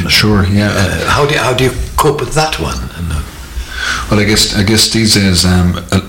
sure 0.09 0.47
yeah 0.47 0.71
uh, 0.73 1.11
how, 1.11 1.27
do 1.27 1.35
you, 1.35 1.41
how 1.41 1.53
do 1.53 1.65
you 1.65 1.71
cope 1.97 2.21
with 2.21 2.33
that 2.35 2.59
one? 2.61 2.79
Well, 4.11 4.21
I 4.21 4.25
guess 4.25 4.57
I 4.57 4.63
guess 4.63 4.91
these 4.91 5.15
days, 5.15 5.45
um, 5.45 5.77
uh, 5.93 6.01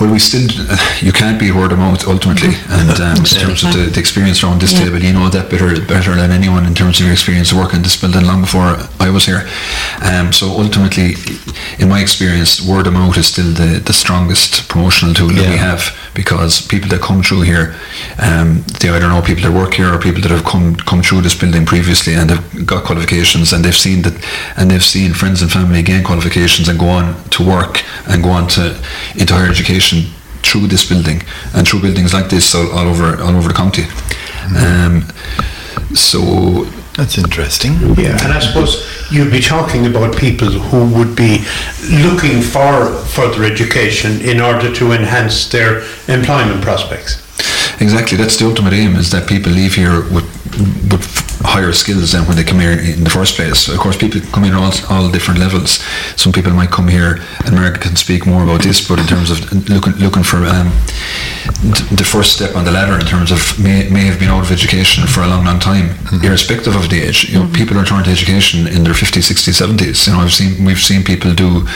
well, 0.00 0.10
we 0.12 0.18
still 0.18 0.46
uh, 0.70 0.76
you 1.00 1.12
can't 1.12 1.38
be 1.38 1.50
word 1.50 1.72
of 1.72 1.78
mouth 1.78 2.06
ultimately, 2.06 2.54
and 2.68 2.90
um, 3.00 3.16
in 3.18 3.24
terms 3.24 3.62
of 3.64 3.72
the, 3.72 3.90
the 3.92 4.00
experience 4.00 4.42
around 4.42 4.60
this 4.60 4.72
Yeah. 4.72 4.84
table, 4.84 4.98
you 5.02 5.12
know 5.12 5.28
that 5.28 5.50
better 5.50 5.68
better 5.86 6.14
than 6.14 6.30
anyone 6.30 6.66
in 6.66 6.74
terms 6.74 6.98
of 7.00 7.06
your 7.06 7.12
experience 7.12 7.52
working 7.52 7.82
this 7.82 7.96
building 8.00 8.24
long 8.26 8.40
before 8.42 8.76
I 9.00 9.10
was 9.10 9.26
here. 9.26 9.48
Um, 10.02 10.32
so 10.32 10.46
ultimately, 10.50 11.14
in 11.78 11.88
my 11.88 12.00
experience, 12.00 12.60
word 12.60 12.86
of 12.86 12.92
mouth 12.94 13.16
is 13.16 13.26
still 13.28 13.52
the, 13.52 13.80
the 13.84 13.92
strongest 13.92 14.68
promotional 14.68 15.14
tool 15.14 15.28
that 15.28 15.48
we 15.50 15.56
have 15.56 15.96
because 16.14 16.60
people 16.66 16.88
that 16.90 17.00
come 17.00 17.22
through 17.22 17.42
here, 17.42 17.74
um, 18.18 18.64
they 18.80 18.88
either 18.88 19.08
know 19.08 19.22
people 19.22 19.42
that 19.44 19.52
work 19.52 19.74
here 19.74 19.92
or 19.94 19.98
people 19.98 20.20
that 20.22 20.30
have 20.30 20.44
come 20.44 20.74
come 20.76 21.02
through 21.02 21.20
this 21.22 21.34
building 21.38 21.64
previously 21.64 22.14
and 22.14 22.30
have 22.30 22.66
got 22.66 22.84
qualifications 22.84 23.52
and 23.52 23.64
they've 23.64 23.76
seen 23.76 24.02
that 24.02 24.14
and 24.56 24.70
they've 24.70 24.84
seen 24.84 25.12
friends 25.12 25.42
and 25.42 25.50
family 25.52 25.82
gain 25.82 26.02
qualifications 26.02 26.68
and 26.68 26.78
go 26.78 26.88
on 26.88 27.14
to 27.30 27.44
work 27.46 27.82
and 28.08 28.22
go 28.22 28.30
on 28.30 28.48
to 28.48 28.76
into 29.14 29.34
higher 29.34 29.48
education 29.50 29.67
through 30.42 30.66
this 30.66 30.88
building 30.88 31.22
and 31.54 31.66
through 31.68 31.80
buildings 31.80 32.14
like 32.14 32.28
this 32.28 32.54
all, 32.54 32.70
all 32.70 32.88
over 32.88 33.20
all 33.20 33.36
over 33.36 33.48
the 33.48 33.54
county. 33.54 33.84
Um, 34.56 35.02
so 35.94 36.64
that's 36.96 37.18
interesting. 37.18 37.72
Yeah, 37.96 38.18
and 38.24 38.32
I 38.32 38.40
suppose 38.40 38.84
you'd 39.10 39.30
be 39.30 39.40
talking 39.40 39.86
about 39.86 40.16
people 40.16 40.48
who 40.48 40.98
would 40.98 41.14
be 41.14 41.44
looking 41.90 42.42
for 42.42 42.92
further 43.16 43.44
education 43.44 44.20
in 44.20 44.40
order 44.40 44.72
to 44.74 44.92
enhance 44.92 45.48
their 45.48 45.82
employment 46.08 46.62
prospects. 46.62 47.22
Exactly, 47.80 48.16
that's 48.18 48.36
the 48.36 48.46
ultimate 48.46 48.72
aim: 48.72 48.96
is 48.96 49.10
that 49.10 49.28
people 49.28 49.52
leave 49.52 49.74
here 49.74 50.00
with, 50.12 50.26
with 50.90 51.27
higher 51.40 51.72
skills 51.72 52.12
than 52.12 52.26
when 52.26 52.36
they 52.36 52.44
come 52.44 52.60
here 52.60 52.72
in 52.72 53.04
the 53.04 53.10
first 53.10 53.36
place. 53.36 53.68
Of 53.68 53.78
course, 53.78 53.96
people 53.96 54.20
come 54.32 54.44
in 54.44 54.54
all, 54.54 54.72
all 54.90 55.10
different 55.10 55.40
levels. 55.40 55.84
Some 56.16 56.32
people 56.32 56.52
might 56.52 56.70
come 56.70 56.88
here, 56.88 57.20
and 57.44 57.54
Margaret 57.54 57.80
can 57.80 57.96
speak 57.96 58.26
more 58.26 58.42
about 58.42 58.62
this, 58.62 58.86
but 58.86 58.98
in 58.98 59.06
terms 59.06 59.30
of 59.30 59.38
looking 59.68 59.94
looking 59.94 60.22
for 60.22 60.38
um, 60.44 60.72
the 61.94 62.06
first 62.06 62.32
step 62.32 62.54
on 62.54 62.64
the 62.64 62.70
ladder 62.70 62.98
in 62.98 63.06
terms 63.06 63.30
of 63.30 63.58
may, 63.58 63.88
may 63.88 64.04
have 64.04 64.18
been 64.18 64.28
out 64.28 64.44
of 64.44 64.52
education 64.52 65.06
for 65.06 65.22
a 65.22 65.28
long, 65.28 65.44
long 65.44 65.58
time, 65.58 65.88
mm-hmm. 65.88 66.24
irrespective 66.24 66.76
of 66.76 66.88
the 66.90 67.00
age. 67.00 67.28
You 67.28 67.38
know, 67.38 67.44
mm-hmm. 67.44 67.54
people 67.54 67.76
return 67.76 68.04
to 68.04 68.10
education 68.10 68.66
in 68.66 68.84
their 68.84 68.94
50s, 68.94 69.30
60s, 69.30 69.56
70s. 69.58 70.06
You 70.06 70.12
know, 70.12 70.20
I've 70.20 70.32
seen 70.32 70.64
we've 70.64 70.80
seen 70.80 71.02
people 71.04 71.34
do 71.34 71.66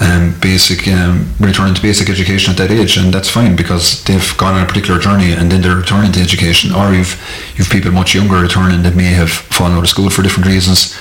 um, 0.00 0.34
basic 0.40 0.86
um, 0.88 1.32
return 1.40 1.74
to 1.74 1.82
basic 1.82 2.08
education 2.08 2.52
at 2.52 2.58
that 2.58 2.70
age, 2.70 2.96
and 2.96 3.12
that's 3.12 3.28
fine 3.28 3.56
because 3.56 4.04
they've 4.04 4.36
gone 4.36 4.54
on 4.54 4.62
a 4.62 4.66
particular 4.66 5.00
journey 5.00 5.32
and 5.32 5.50
then 5.50 5.62
they're 5.62 5.76
returning 5.76 6.12
to 6.12 6.20
education. 6.20 6.72
Or 6.72 6.92
you've 6.92 7.16
you've 7.56 7.70
people 7.70 7.90
much 7.90 8.14
younger 8.14 8.36
returning 8.40 8.82
that 8.82 8.96
may 9.02 9.12
have 9.22 9.30
fallen 9.56 9.72
out 9.76 9.84
of 9.86 9.88
school 9.88 10.10
for 10.10 10.22
different 10.22 10.48
reasons 10.54 10.98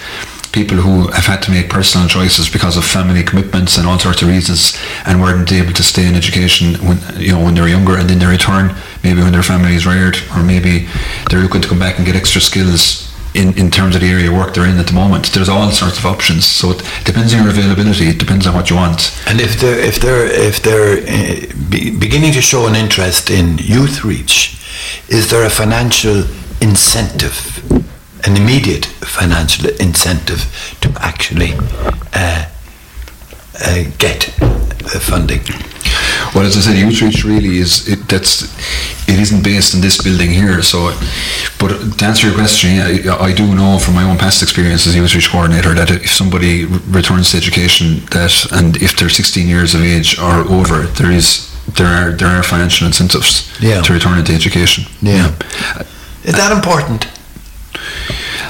people 0.52 0.78
who 0.78 1.08
have 1.12 1.26
had 1.26 1.42
to 1.44 1.52
make 1.52 1.70
personal 1.70 2.08
choices 2.08 2.50
because 2.50 2.78
of 2.78 2.86
family 2.86 3.24
commitments 3.24 3.78
and 3.78 3.86
all 3.88 4.00
sorts 4.00 4.22
of 4.22 4.28
reasons 4.28 4.78
and 5.06 5.22
weren't 5.22 5.52
able 5.52 5.74
to 5.74 5.84
stay 5.84 6.08
in 6.08 6.16
education 6.16 6.74
when 6.88 6.98
you 7.20 7.32
know 7.32 7.44
when 7.44 7.54
they're 7.54 7.68
younger 7.68 7.96
and 7.98 8.10
then 8.10 8.20
they 8.20 8.26
return 8.26 8.76
maybe 9.04 9.22
when 9.22 9.34
their 9.34 9.44
family 9.44 9.76
is 9.76 9.86
reared 9.86 10.18
or 10.36 10.42
maybe 10.44 10.88
they're 11.30 11.42
looking 11.42 11.62
to 11.62 11.68
come 11.68 11.80
back 11.80 11.98
and 11.98 12.06
get 12.06 12.16
extra 12.16 12.42
skills 12.42 12.82
in, 13.34 13.56
in 13.58 13.70
terms 13.70 13.94
of 13.94 14.02
the 14.02 14.10
area 14.10 14.30
of 14.32 14.36
work 14.36 14.54
they're 14.54 14.66
in 14.66 14.78
at 14.80 14.88
the 14.88 14.94
moment. 14.94 15.28
There's 15.28 15.50
all 15.50 15.70
sorts 15.70 16.00
of 16.00 16.06
options. 16.06 16.48
So 16.48 16.72
it 16.72 16.80
depends 17.06 17.34
on 17.36 17.44
your 17.44 17.52
availability. 17.52 18.08
It 18.08 18.18
depends 18.18 18.48
on 18.48 18.56
what 18.56 18.72
you 18.72 18.78
want. 18.78 19.16
And 19.28 19.40
if 19.40 19.60
they're 19.60 19.80
if 19.80 20.00
they're 20.00 20.26
if 20.26 20.64
they're 20.64 20.98
uh, 21.04 21.70
be, 21.70 21.96
beginning 21.96 22.34
to 22.34 22.42
show 22.42 22.66
an 22.66 22.76
interest 22.76 23.30
in 23.30 23.60
youth 23.60 24.04
reach, 24.04 24.58
is 25.08 25.30
there 25.30 25.46
a 25.46 25.52
financial 25.52 26.24
incentive 26.62 27.38
an 28.26 28.36
immediate 28.36 28.86
financial 28.86 29.70
incentive 29.80 30.78
to 30.82 30.92
actually 31.00 31.54
uh, 32.14 32.46
uh, 33.66 33.84
get 33.98 34.24
funding. 35.02 35.42
Well, 36.34 36.46
as 36.46 36.58
I 36.58 36.62
said, 36.62 36.78
Youth 36.78 37.02
Reach 37.02 37.24
really 37.24 37.58
is 37.58 37.88
it, 37.88 38.08
that's 38.08 38.44
it 39.08 39.20
isn't 39.20 39.44
based 39.44 39.74
in 39.74 39.82
this 39.82 40.02
building 40.02 40.30
here. 40.30 40.62
So, 40.62 40.94
but 41.60 41.98
to 41.98 42.06
answer 42.06 42.28
your 42.28 42.36
question, 42.36 42.80
I, 42.80 43.18
I 43.18 43.34
do 43.34 43.56
know 43.56 43.80
from 43.80 43.96
my 43.96 44.04
own 44.04 44.18
past 44.18 44.44
experience 44.44 44.86
as 44.88 44.96
Youth 44.96 45.16
Reach 45.16 45.30
coordinator 45.30 45.74
that 45.74 45.90
if 45.90 46.12
somebody 46.12 46.66
returns 46.66 47.32
to 47.32 47.38
education, 47.38 48.06
that 48.12 48.46
and 48.52 48.78
if 48.78 48.98
they're 48.98 49.10
16 49.10 49.48
years 49.48 49.74
of 49.74 49.82
age 49.82 50.20
or 50.20 50.42
over, 50.52 50.84
there 50.84 51.12
is 51.12 51.54
there 51.76 51.88
are 51.88 52.12
there 52.12 52.28
are 52.28 52.44
financial 52.44 52.88
incentives 52.88 53.52
yeah. 53.62 53.82
to 53.82 53.94
return 53.94 54.20
into 54.20 54.34
education. 54.34 54.86
Yeah. 55.02 55.36
yeah. 55.50 55.84
Is 56.24 56.36
that 56.36 56.52
important? 56.52 57.08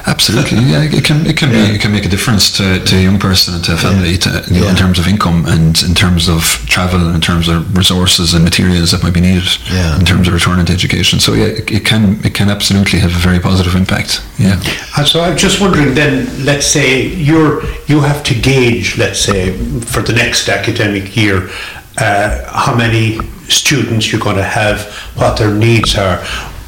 Absolutely, 0.05 0.59
yeah. 0.59 0.83
It 0.83 1.03
can 1.03 1.25
it 1.25 1.35
can 1.35 1.51
yeah. 1.51 1.67
be 1.67 1.75
it 1.75 1.81
can 1.81 1.91
make 1.91 2.05
a 2.05 2.09
difference 2.09 2.49
to, 2.57 2.79
to 2.79 2.95
a 2.95 3.01
young 3.01 3.19
person 3.19 3.55
and 3.55 3.63
to 3.65 3.73
a 3.73 3.77
family 3.77 4.11
yeah. 4.11 4.17
to, 4.17 4.29
you 4.47 4.59
know, 4.59 4.65
yeah. 4.65 4.71
in 4.71 4.77
terms 4.77 4.99
of 4.99 5.07
income 5.07 5.45
and 5.45 5.81
in 5.83 5.93
terms 5.93 6.29
of 6.29 6.43
travel, 6.67 7.05
and 7.05 7.15
in 7.15 7.21
terms 7.21 7.49
of 7.49 7.75
resources 7.75 8.33
and 8.33 8.43
materials 8.43 8.91
that 8.91 9.03
might 9.03 9.13
be 9.13 9.19
needed. 9.19 9.43
Yeah. 9.69 9.99
In 9.99 10.05
terms 10.05 10.27
of 10.27 10.33
returning 10.33 10.65
to 10.67 10.73
education, 10.73 11.19
so 11.19 11.33
yeah, 11.33 11.45
it, 11.45 11.69
it, 11.71 11.85
can 11.85 12.19
it 12.23 12.33
can 12.33 12.49
absolutely 12.49 12.99
have 12.99 13.11
a 13.11 13.19
very 13.19 13.39
positive 13.39 13.75
impact. 13.75 14.23
Yeah. 14.37 14.61
And 14.97 15.05
so 15.05 15.21
I'm 15.21 15.35
just 15.35 15.59
wondering 15.59 15.93
then, 15.93 16.27
let's 16.45 16.65
say 16.65 17.05
you're 17.07 17.65
you 17.87 17.99
have 18.01 18.23
to 18.23 18.33
gauge, 18.33 18.97
let's 18.97 19.19
say, 19.19 19.57
for 19.81 20.01
the 20.01 20.13
next 20.13 20.47
academic 20.47 21.17
year, 21.17 21.49
uh, 21.97 22.45
how 22.47 22.75
many 22.75 23.19
students 23.49 24.11
you're 24.11 24.21
going 24.21 24.37
to 24.37 24.43
have, 24.43 24.85
what 25.15 25.37
their 25.37 25.53
needs 25.53 25.97
are. 25.97 26.23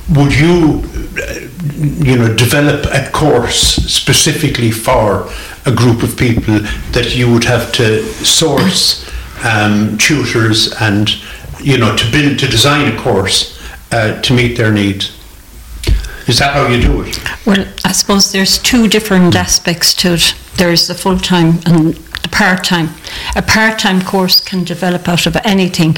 Would 0.10 0.34
you 0.34 0.82
you 1.78 2.18
know, 2.18 2.34
develop 2.36 2.86
a 2.86 3.10
course 3.12 3.76
specifically 3.92 4.72
for 4.72 5.30
a 5.66 5.72
group 5.72 6.04
of 6.04 6.18
people 6.18 6.60
that 6.92 7.16
you 7.16 7.32
would 7.32 7.44
have 7.44 7.72
to 7.74 8.04
source 8.24 9.10
um, 9.44 9.98
tutors 9.98 10.74
and, 10.82 11.10
you 11.62 11.78
know, 11.78 11.96
to 11.96 12.12
build, 12.12 12.40
to 12.40 12.48
design 12.48 12.94
a 12.94 13.02
course 13.02 13.60
uh, 13.92 14.22
to 14.22 14.34
meet 14.34 14.58
their 14.58 14.72
needs. 14.72 15.16
Is 16.28 16.38
that 16.40 16.54
how 16.54 16.68
you 16.68 16.80
do 16.82 17.02
it? 17.02 17.20
Well, 17.46 17.66
I 17.84 17.92
suppose 17.92 18.32
there's 18.32 18.60
two 18.60 18.88
different 18.88 19.36
aspects 19.36 19.94
to 19.96 20.14
it. 20.14 20.36
There's 20.60 20.88
the 20.88 20.94
full 20.94 21.18
time 21.18 21.60
and 21.66 21.94
the 21.96 22.30
part 22.30 22.66
time. 22.66 22.90
A 23.38 23.42
part 23.42 23.80
time 23.80 24.02
course 24.02 24.42
can 24.42 24.66
develop 24.66 25.08
out 25.08 25.26
of 25.26 25.38
anything. 25.46 25.96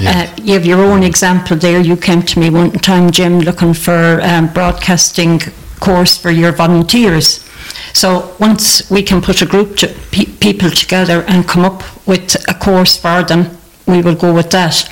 Uh, 0.00 0.32
you 0.40 0.54
have 0.54 0.64
your 0.64 0.78
own 0.78 1.02
example 1.02 1.56
there. 1.56 1.80
You 1.80 1.96
came 1.96 2.22
to 2.22 2.38
me 2.38 2.48
one 2.48 2.70
time, 2.70 3.10
Jim, 3.10 3.40
looking 3.40 3.74
for 3.74 4.20
um, 4.22 4.52
broadcasting 4.52 5.40
course 5.80 6.16
for 6.16 6.30
your 6.30 6.52
volunteers. 6.52 7.44
So 7.92 8.36
once 8.38 8.88
we 8.88 9.02
can 9.02 9.20
put 9.20 9.42
a 9.42 9.46
group 9.46 9.82
of 9.82 10.10
pe- 10.12 10.26
people 10.26 10.70
together 10.70 11.24
and 11.26 11.48
come 11.48 11.64
up 11.64 11.82
with 12.06 12.36
a 12.48 12.54
course 12.54 12.96
for 12.96 13.24
them, 13.24 13.58
we 13.86 14.00
will 14.00 14.14
go 14.14 14.32
with 14.32 14.50
that. 14.52 14.88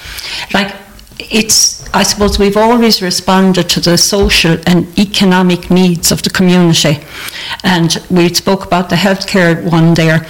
Like 0.53 0.75
it's 1.31 1.83
I 1.95 2.05
suppose 2.05 2.39
we've 2.39 2.57
always 2.57 3.03
responded 3.03 3.69
to 3.71 3.81
the 3.81 3.99
social 3.99 4.57
and 4.67 4.99
economic 4.99 5.71
needs 5.71 6.11
of 6.11 6.23
the 6.23 6.31
community. 6.31 7.05
And 7.65 8.03
we 8.11 8.33
spoke 8.33 8.65
about 8.65 8.89
the 8.89 8.97
healthcare 8.97 9.63
one 9.71 9.93
there 9.93 10.27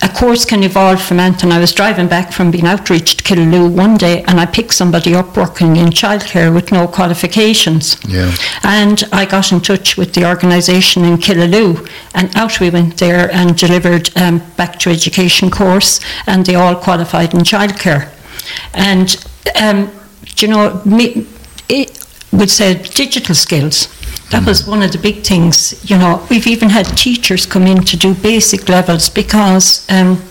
a 0.00 0.08
course 0.08 0.44
can 0.44 0.62
evolve 0.62 1.02
from 1.02 1.18
anything. 1.18 1.50
I 1.50 1.58
was 1.58 1.72
driving 1.72 2.06
back 2.06 2.32
from 2.32 2.50
being 2.50 2.66
outreach 2.66 3.16
to 3.16 3.24
Killaloe 3.24 3.68
one 3.74 3.96
day 3.96 4.22
and 4.22 4.38
I 4.38 4.46
picked 4.46 4.74
somebody 4.74 5.14
up 5.14 5.36
working 5.36 5.76
in 5.76 5.86
childcare 5.86 6.54
with 6.54 6.70
no 6.70 6.86
qualifications. 6.86 7.96
Yeah. 8.06 8.32
And 8.62 9.02
I 9.12 9.24
got 9.24 9.50
in 9.50 9.60
touch 9.60 9.96
with 9.96 10.14
the 10.14 10.28
organisation 10.28 11.04
in 11.04 11.16
Killaloe 11.16 11.88
and 12.14 12.34
out 12.36 12.60
we 12.60 12.70
went 12.70 12.98
there 12.98 13.30
and 13.32 13.56
delivered 13.56 14.16
um, 14.16 14.38
back 14.56 14.78
to 14.80 14.90
education 14.90 15.50
course 15.50 16.00
and 16.26 16.46
they 16.46 16.54
all 16.54 16.76
qualified 16.76 17.34
in 17.34 17.40
childcare. 17.40 18.12
And, 18.74 19.24
um, 19.60 19.90
you 20.36 20.48
know, 20.48 20.82
me, 20.84 21.26
it 21.68 22.06
would 22.32 22.50
say 22.50 22.82
digital 22.82 23.34
skills 23.34 23.88
that 24.30 24.46
was 24.46 24.66
one 24.66 24.82
of 24.82 24.92
the 24.92 24.98
big 24.98 25.22
things. 25.24 25.78
You 25.88 25.96
know, 25.98 26.26
we've 26.28 26.46
even 26.46 26.68
had 26.68 26.84
teachers 26.96 27.46
come 27.46 27.66
in 27.66 27.82
to 27.84 27.96
do 27.96 28.14
basic 28.14 28.68
levels 28.68 29.08
because, 29.08 29.86
um, 29.90 30.22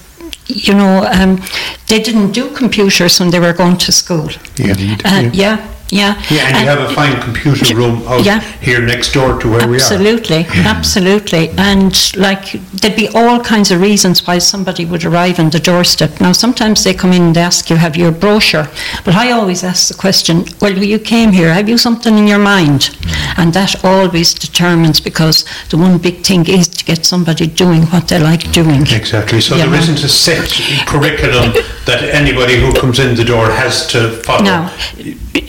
you 0.47 0.73
know, 0.73 1.03
um, 1.11 1.41
they 1.87 1.99
didn't 1.99 2.31
do 2.31 2.49
computers 2.55 3.19
when 3.19 3.31
they 3.31 3.39
were 3.39 3.53
going 3.53 3.77
to 3.77 3.91
school. 3.91 4.29
Yeah, 4.57 4.73
uh, 5.03 5.21
yeah. 5.21 5.31
Yeah. 5.33 5.73
Yeah, 5.89 6.15
and, 6.29 6.31
and 6.31 6.57
you 6.59 6.69
have 6.69 6.89
a 6.89 6.93
fine 6.93 7.21
computer 7.21 7.75
room 7.75 8.05
out 8.07 8.25
yeah. 8.25 8.41
here 8.59 8.81
next 8.81 9.13
door 9.13 9.39
to 9.39 9.49
where 9.49 9.61
absolutely, 9.61 10.43
we 10.43 10.43
are. 10.43 10.67
Absolutely, 10.67 11.47
absolutely. 11.47 11.49
And 11.57 12.17
like 12.17 12.51
there'd 12.81 12.95
be 12.95 13.07
all 13.09 13.39
kinds 13.39 13.71
of 13.71 13.79
reasons 13.81 14.25
why 14.27 14.39
somebody 14.39 14.85
would 14.85 15.05
arrive 15.05 15.39
on 15.39 15.49
the 15.49 15.59
doorstep. 15.59 16.19
Now 16.19 16.33
sometimes 16.33 16.83
they 16.83 16.93
come 16.93 17.13
in 17.13 17.21
and 17.21 17.37
ask 17.37 17.69
you, 17.69 17.77
have 17.77 17.95
you 17.95 18.07
a 18.07 18.11
brochure? 18.11 18.67
But 19.05 19.15
I 19.15 19.31
always 19.31 19.63
ask 19.63 19.87
the 19.87 19.93
question, 19.93 20.45
well, 20.61 20.77
you 20.77 20.99
came 20.99 21.31
here, 21.31 21.53
have 21.53 21.69
you 21.69 21.77
something 21.77 22.17
in 22.17 22.27
your 22.27 22.39
mind? 22.39 22.97
And 23.37 23.53
that 23.53 23.83
always 23.85 24.33
determines 24.33 24.99
because 24.99 25.45
the 25.69 25.77
one 25.77 25.97
big 25.97 26.25
thing 26.25 26.47
is 26.47 26.67
to 26.67 26.85
get 26.85 27.05
somebody 27.05 27.47
doing 27.47 27.83
what 27.87 28.07
they 28.07 28.19
like 28.19 28.51
doing. 28.51 28.81
Exactly. 28.81 29.39
So 29.41 29.55
there 29.55 29.69
not 29.69 30.03
a 30.03 30.09
set 30.09 30.49
curriculum 30.87 31.53
that 31.85 32.03
anybody 32.03 32.55
who 32.55 32.73
comes 32.73 32.99
in 32.99 33.15
the 33.15 33.23
door 33.23 33.49
has 33.49 33.87
to 33.87 34.11
follow. 34.23 34.43
No. 34.43 34.69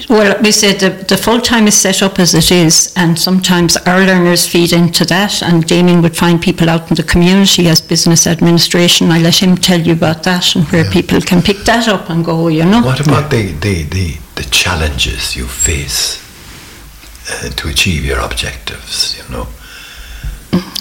Well, 0.09 0.28
we 0.43 0.53
said 0.53 0.81
the, 0.81 0.91
the 1.05 1.17
full 1.17 1.41
time 1.41 1.67
is 1.67 1.77
set 1.77 2.03
up 2.03 2.19
as 2.19 2.35
it 2.35 2.51
is, 2.51 2.93
and 2.97 3.19
sometimes 3.19 3.77
our 3.79 4.01
learners 4.05 4.47
feed 4.47 4.73
into 4.73 5.05
that. 5.07 5.43
And 5.43 5.67
Damien 5.67 6.03
would 6.03 6.17
find 6.17 6.41
people 6.41 6.69
out 6.69 6.91
in 6.91 6.97
the 6.97 7.03
community 7.03 7.69
as 7.69 7.81
business 7.81 8.27
administration. 8.27 9.11
I 9.11 9.19
let 9.19 9.43
him 9.43 9.57
tell 9.57 9.81
you 9.81 9.93
about 9.93 10.23
that 10.25 10.55
and 10.55 10.65
where 10.67 10.85
yeah. 10.85 10.93
people 10.93 11.21
can 11.21 11.43
pick 11.43 11.59
that 11.65 11.89
up 11.89 12.11
and 12.11 12.25
go, 12.25 12.49
you 12.49 12.65
know. 12.65 12.83
What 12.83 13.01
about 13.01 13.31
the, 13.31 13.53
the, 13.53 13.83
the, 13.85 14.17
the 14.35 14.45
challenges 14.51 15.37
you 15.37 15.47
face 15.47 16.23
uh, 17.31 17.51
to 17.51 17.69
achieve 17.69 18.05
your 18.05 18.21
objectives, 18.21 19.17
you 19.19 19.35
know? 19.35 19.49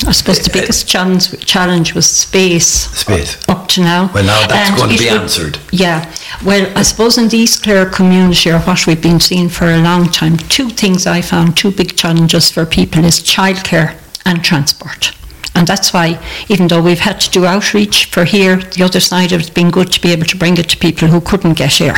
I 0.08 0.12
suppose 0.12 0.40
the 0.40 0.50
uh, 0.50 0.58
uh, 0.58 0.62
biggest 0.62 0.88
challenge, 0.88 1.46
challenge 1.46 1.94
was 1.94 2.10
space. 2.10 2.90
Space. 2.98 3.38
Up 3.50 3.68
to 3.70 3.82
now. 3.82 4.10
Well, 4.14 4.24
now 4.24 4.48
that's 4.48 4.70
and 4.70 4.80
going 4.80 4.96
to 4.96 4.98
be 4.98 5.10
would, 5.10 5.22
answered. 5.22 5.60
Yeah. 5.72 6.10
Well, 6.46 6.72
I 6.78 6.84
suppose 6.84 7.18
in 7.18 7.28
the 7.28 7.38
East 7.38 7.64
Clare 7.64 7.86
community, 7.86 8.50
or 8.50 8.60
what 8.60 8.88
we've 8.88 9.02
been 9.02 9.20
seeing 9.20 9.50
for 9.50 9.66
a 9.66 9.82
long 9.82 10.10
time, 10.10 10.38
two 10.38 10.70
things 10.70 11.06
I 11.06 11.22
found, 11.22 11.58
two 11.58 11.72
big 11.72 11.98
challenges 11.98 12.50
for 12.50 12.66
people 12.66 13.04
is 13.04 13.20
childcare 13.20 14.00
and 14.26 14.44
transport. 14.44 15.12
And 15.56 15.68
that's 15.68 15.92
why, 15.92 16.24
even 16.48 16.68
though 16.68 16.82
we've 16.82 17.00
had 17.00 17.20
to 17.22 17.32
do 17.32 17.46
outreach 17.46 18.06
for 18.06 18.24
here, 18.24 18.58
the 18.58 18.84
other 18.84 19.00
side 19.02 19.34
of 19.34 19.42
it's 19.42 19.50
been 19.50 19.72
good 19.72 19.92
to 19.92 20.00
be 20.00 20.12
able 20.14 20.26
to 20.26 20.38
bring 20.38 20.56
it 20.58 20.70
to 20.70 20.78
people 20.78 21.10
who 21.10 21.20
couldn't 21.20 21.58
get 21.58 21.74
here. 21.74 21.96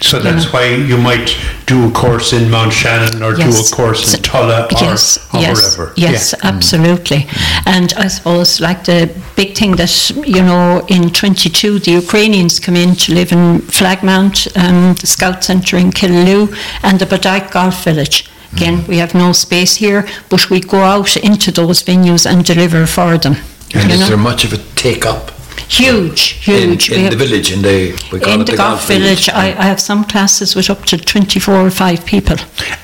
So 0.00 0.18
that's 0.18 0.52
why 0.52 0.66
you 0.68 0.98
might 0.98 1.36
do 1.66 1.88
a 1.88 1.90
course 1.92 2.32
in 2.32 2.50
Mount 2.50 2.72
Shannon 2.72 3.22
or 3.22 3.34
yes. 3.36 3.70
do 3.70 3.74
a 3.74 3.76
course 3.76 4.14
in 4.14 4.22
Tulla 4.22 4.64
or, 4.66 4.68
yes, 4.72 5.18
or 5.32 5.40
yes, 5.40 5.76
wherever. 5.78 5.94
Yes, 5.96 6.34
yeah. 6.34 6.50
absolutely. 6.50 7.18
Mm. 7.18 7.66
And 7.66 7.92
I 7.94 8.08
suppose 8.08 8.60
like 8.60 8.84
the 8.84 9.10
big 9.36 9.56
thing 9.56 9.76
that, 9.76 10.10
you 10.10 10.42
know, 10.42 10.84
in 10.88 11.10
22 11.10 11.78
the 11.78 11.92
Ukrainians 11.92 12.60
come 12.60 12.76
in 12.76 12.94
to 12.96 13.14
live 13.14 13.32
in 13.32 13.60
Flagmount, 13.60 14.54
um, 14.56 14.94
the 14.94 15.06
Scout 15.06 15.42
Centre 15.42 15.78
in 15.78 15.90
Killaloe 15.90 16.54
and 16.82 16.98
the 16.98 17.06
Bodyke 17.06 17.50
Golf 17.50 17.84
Village 17.84 18.28
Again, 18.54 18.86
we 18.86 18.98
have 18.98 19.14
no 19.14 19.32
space 19.32 19.74
here, 19.74 20.06
but 20.28 20.48
we 20.48 20.60
go 20.60 20.78
out 20.78 21.16
into 21.16 21.50
those 21.50 21.82
venues 21.82 22.24
and 22.24 22.44
deliver 22.44 22.86
for 22.86 23.18
them. 23.18 23.36
And 23.74 23.90
is 23.90 24.00
know? 24.00 24.06
there 24.06 24.16
much 24.16 24.44
of 24.44 24.52
a 24.52 24.58
take 24.76 25.04
up 25.04 25.32
Huge, 25.68 26.20
huge. 26.44 26.90
We 26.90 27.04
in 27.04 27.10
the 27.10 27.16
village? 27.16 27.52
In 27.52 27.62
the 27.62 27.92
we 28.12 28.20
call 28.20 28.34
in 28.34 28.40
it 28.42 28.46
the 28.46 28.56
golf 28.56 28.86
village, 28.86 29.28
I, 29.28 29.48
I 29.48 29.64
have 29.64 29.80
some 29.80 30.04
classes 30.04 30.54
with 30.54 30.70
up 30.70 30.84
to 30.86 30.98
24 30.98 31.54
or 31.54 31.70
5 31.70 32.04
people. 32.06 32.36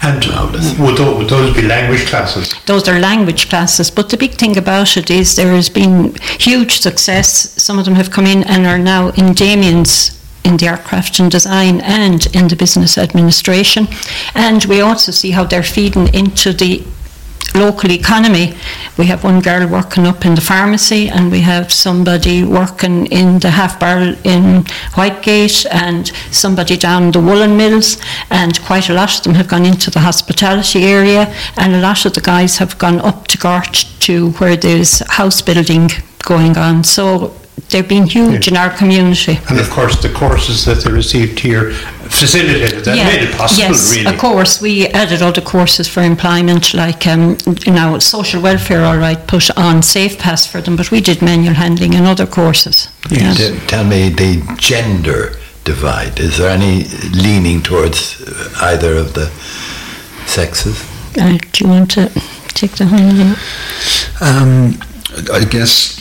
And 0.02 0.24
uh, 0.26 0.50
would 0.78 0.96
those, 0.96 1.18
would 1.18 1.28
those 1.28 1.54
be 1.54 1.62
language 1.62 2.06
classes? 2.06 2.54
Those 2.66 2.88
are 2.88 2.98
language 2.98 3.48
classes, 3.48 3.90
but 3.90 4.08
the 4.10 4.16
big 4.16 4.32
thing 4.32 4.56
about 4.56 4.96
it 4.96 5.10
is 5.10 5.36
there 5.36 5.52
has 5.52 5.68
been 5.68 6.14
huge 6.38 6.80
success. 6.80 7.52
Some 7.62 7.78
of 7.78 7.84
them 7.84 7.94
have 7.94 8.10
come 8.10 8.26
in 8.26 8.44
and 8.44 8.66
are 8.66 8.78
now 8.78 9.10
in 9.10 9.34
Damien's 9.34 10.20
in 10.42 10.56
the 10.56 10.68
art, 10.68 10.84
craft 10.84 11.20
and 11.20 11.30
design 11.30 11.80
and 11.82 12.26
in 12.34 12.48
the 12.48 12.56
business 12.56 12.96
administration. 12.96 13.86
And 14.34 14.64
we 14.64 14.80
also 14.80 15.12
see 15.12 15.32
how 15.32 15.44
they're 15.44 15.62
feeding 15.62 16.12
into 16.14 16.52
the 16.52 16.82
local 17.54 17.90
economy. 17.90 18.54
We 18.98 19.06
have 19.06 19.24
one 19.24 19.40
girl 19.40 19.66
working 19.66 20.06
up 20.06 20.24
in 20.24 20.34
the 20.34 20.40
pharmacy 20.40 21.08
and 21.08 21.30
we 21.30 21.40
have 21.40 21.72
somebody 21.72 22.44
working 22.44 23.06
in 23.06 23.38
the 23.38 23.50
half 23.50 23.78
barrel 23.80 24.14
in 24.24 24.64
Whitegate 24.94 25.66
and 25.70 26.08
somebody 26.30 26.76
down 26.76 27.10
the 27.10 27.20
woolen 27.20 27.56
mills 27.56 27.98
and 28.30 28.60
quite 28.62 28.88
a 28.88 28.94
lot 28.94 29.16
of 29.16 29.24
them 29.24 29.34
have 29.34 29.48
gone 29.48 29.64
into 29.64 29.90
the 29.90 30.00
hospitality 30.00 30.84
area 30.84 31.32
and 31.56 31.74
a 31.74 31.80
lot 31.80 32.04
of 32.04 32.14
the 32.14 32.20
guys 32.20 32.58
have 32.58 32.78
gone 32.78 33.00
up 33.00 33.26
to 33.28 33.38
Gort 33.38 33.86
to 34.00 34.30
where 34.32 34.56
there's 34.56 35.00
house 35.10 35.42
building 35.42 35.90
going 36.18 36.56
on. 36.56 36.84
So 36.84 37.39
they've 37.70 37.88
been 37.88 38.06
huge 38.06 38.48
in 38.48 38.56
our 38.56 38.70
community. 38.70 39.38
And 39.48 39.58
of 39.58 39.70
course, 39.70 40.00
the 40.02 40.12
courses 40.12 40.64
that 40.64 40.82
they 40.84 40.90
received 40.90 41.38
here 41.38 41.72
facilitated 42.10 42.84
that, 42.84 42.96
made 42.96 43.28
it 43.28 43.34
possible, 43.36 43.62
yes, 43.62 43.96
really. 43.96 44.12
of 44.12 44.20
course. 44.20 44.60
We 44.60 44.88
added 44.88 45.22
other 45.22 45.40
courses 45.40 45.88
for 45.88 46.02
employment, 46.02 46.74
like 46.74 47.06
um, 47.06 47.36
you 47.64 47.72
know, 47.72 47.98
social 47.98 48.42
welfare. 48.42 48.84
All 48.84 48.98
right, 48.98 49.26
put 49.26 49.56
on 49.56 49.82
Safe 49.82 50.18
Pass 50.18 50.46
for 50.46 50.60
them, 50.60 50.76
but 50.76 50.90
we 50.90 51.00
did 51.00 51.22
manual 51.22 51.54
handling 51.54 51.94
and 51.94 52.06
other 52.06 52.26
courses. 52.26 52.88
Yes. 53.10 53.38
T- 53.38 53.66
Tell 53.66 53.84
me 53.84 54.08
the 54.08 54.42
gender 54.58 55.36
divide. 55.64 56.18
Is 56.18 56.38
there 56.38 56.50
any 56.50 56.84
leaning 57.12 57.62
towards 57.62 58.20
either 58.60 58.96
of 58.96 59.14
the 59.14 59.26
sexes? 60.26 60.84
Uh, 61.16 61.38
do 61.52 61.64
you 61.64 61.70
want 61.70 61.90
to 61.92 62.08
take 62.48 62.72
the 62.72 62.86
hand? 62.86 63.36
Um, 64.20 64.80
I 65.32 65.44
guess 65.44 66.00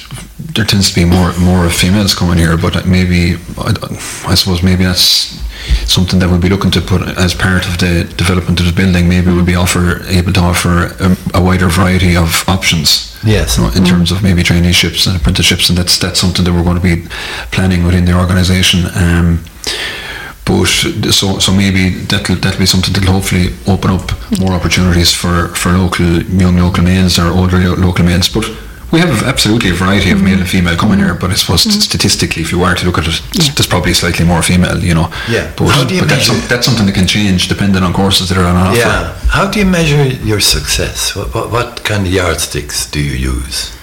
there 0.56 0.66
tends 0.66 0.90
to 0.90 0.96
be 0.96 1.06
more 1.06 1.38
more 1.40 1.66
of 1.66 1.74
females 1.74 2.16
coming 2.16 2.38
here, 2.38 2.58
but 2.58 2.86
maybe 2.86 3.38
I, 3.58 3.74
I 4.28 4.36
suppose 4.36 4.64
maybe 4.64 4.84
that's 4.84 5.40
something 5.90 6.20
that 6.20 6.30
we'll 6.30 6.40
be 6.40 6.50
looking 6.50 6.72
to 6.72 6.82
put 6.82 7.02
as 7.18 7.34
part 7.34 7.68
of 7.68 7.78
the 7.80 8.12
development 8.16 8.60
of 8.60 8.66
the 8.66 8.74
building. 8.74 9.08
Maybe 9.08 9.28
we'll 9.28 9.46
be 9.46 9.56
offer 9.56 10.02
able 10.08 10.34
to 10.34 10.40
offer 10.40 10.96
a, 11.00 11.18
a 11.36 11.44
wider 11.44 11.68
variety 11.68 12.16
of 12.16 12.48
options. 12.48 13.18
Yes. 13.24 13.58
you 13.58 13.64
know, 13.64 13.72
in 13.76 13.84
terms 13.84 14.12
of 14.12 14.24
maybe 14.24 14.44
traineeships 14.44 15.06
and 15.08 15.16
apprenticeships, 15.18 15.70
and 15.70 15.78
that's 15.78 15.98
that's 16.00 16.20
something 16.20 16.46
that 16.46 16.54
we're 16.54 16.64
going 16.64 16.82
to 16.82 16.96
be 16.96 17.08
planning 17.52 17.84
within 17.84 18.06
the 18.06 18.18
organisation. 18.18 18.86
Um, 18.96 19.44
but 20.46 20.66
so 20.66 21.38
so 21.40 21.54
maybe 21.54 21.90
that'll 21.90 22.36
that'll 22.38 22.60
be 22.60 22.66
something 22.66 22.94
that'll 22.94 23.14
hopefully 23.14 23.50
open 23.68 23.92
up 23.92 24.12
more 24.40 24.54
opportunities 24.54 25.14
for 25.14 25.50
for 25.50 25.72
local 25.72 26.06
young 26.24 26.58
local 26.58 26.84
males 26.84 27.20
or 27.20 27.28
older 27.32 27.58
local 27.76 28.06
males. 28.06 28.30
But 28.30 28.50
we 28.92 29.00
have 29.00 29.24
absolutely 29.24 29.70
a 29.70 29.74
variety 29.74 30.12
of 30.12 30.22
male 30.22 30.34
and 30.34 30.42
mm-hmm. 30.42 30.58
female 30.58 30.78
coming 30.78 31.00
here. 31.00 31.14
But 31.14 31.26
I 31.26 31.34
mm-hmm. 31.34 31.36
suppose 31.38 31.66
mm-hmm. 31.66 31.80
statistically, 31.80 32.42
if 32.42 32.52
you 32.52 32.60
were 32.60 32.76
to 32.76 32.86
look 32.86 32.98
at 32.98 33.08
it, 33.08 33.22
Yeah. 33.34 33.54
there's 33.54 33.68
probably 33.68 33.94
slightly 33.94 34.26
more 34.26 34.42
female. 34.42 34.80
You 34.84 34.96
know. 34.96 35.10
Yeah. 35.30 35.52
But, 35.56 35.70
How 35.70 35.84
do 35.84 35.96
you 35.96 36.02
but 36.02 36.10
that's, 36.10 36.26
some, 36.26 36.42
that's 36.48 36.66
something 36.66 36.86
that 36.86 36.96
can 36.96 37.08
change 37.08 37.48
depending 37.48 37.84
on 37.84 37.94
courses 37.94 38.30
that 38.30 38.38
are 38.38 38.46
on 38.46 38.56
offer. 38.56 38.78
Yeah. 38.78 39.14
How 39.30 39.50
do 39.50 39.60
you 39.60 39.66
measure 39.66 40.04
your 40.26 40.40
success? 40.40 41.16
What, 41.16 41.34
what, 41.34 41.52
what 41.52 41.84
kind 41.84 42.06
of 42.08 42.12
yardsticks 42.14 42.90
do 42.90 43.00
you 43.00 43.16
use? 43.34 43.76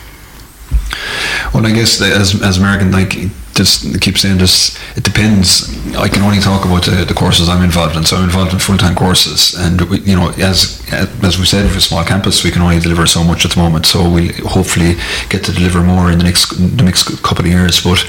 Well, 1.52 1.66
I 1.66 1.72
guess 1.72 2.00
as 2.00 2.40
as 2.42 2.58
American, 2.58 2.90
like 2.90 3.14
just 3.56 4.00
keep 4.00 4.18
saying 4.18 4.38
this, 4.38 4.76
it 4.96 5.04
depends. 5.04 5.72
I 5.96 6.08
can 6.08 6.22
only 6.22 6.40
talk 6.40 6.64
about 6.64 6.84
the, 6.84 7.04
the 7.04 7.14
courses 7.14 7.48
I'm 7.48 7.64
involved 7.64 7.96
in. 7.96 8.04
So 8.04 8.16
I'm 8.16 8.24
involved 8.24 8.52
in 8.52 8.58
full 8.58 8.76
time 8.76 8.94
courses, 8.94 9.54
and 9.54 9.80
we, 9.90 10.00
you 10.00 10.14
know, 10.14 10.30
as 10.38 10.82
as 11.22 11.38
we 11.38 11.46
said, 11.46 11.68
for 11.70 11.78
a 11.78 11.80
small 11.80 12.04
campus, 12.04 12.44
we 12.44 12.50
can 12.50 12.62
only 12.62 12.78
deliver 12.78 13.06
so 13.06 13.24
much 13.24 13.44
at 13.44 13.52
the 13.52 13.60
moment. 13.60 13.86
So 13.86 14.08
we'll 14.08 14.32
hopefully 14.46 14.94
get 15.30 15.44
to 15.44 15.52
deliver 15.52 15.80
more 15.82 16.10
in 16.12 16.18
the 16.18 16.24
next 16.24 16.50
the 16.76 16.84
next 16.84 17.22
couple 17.22 17.44
of 17.44 17.50
years. 17.50 17.82
But 17.82 18.04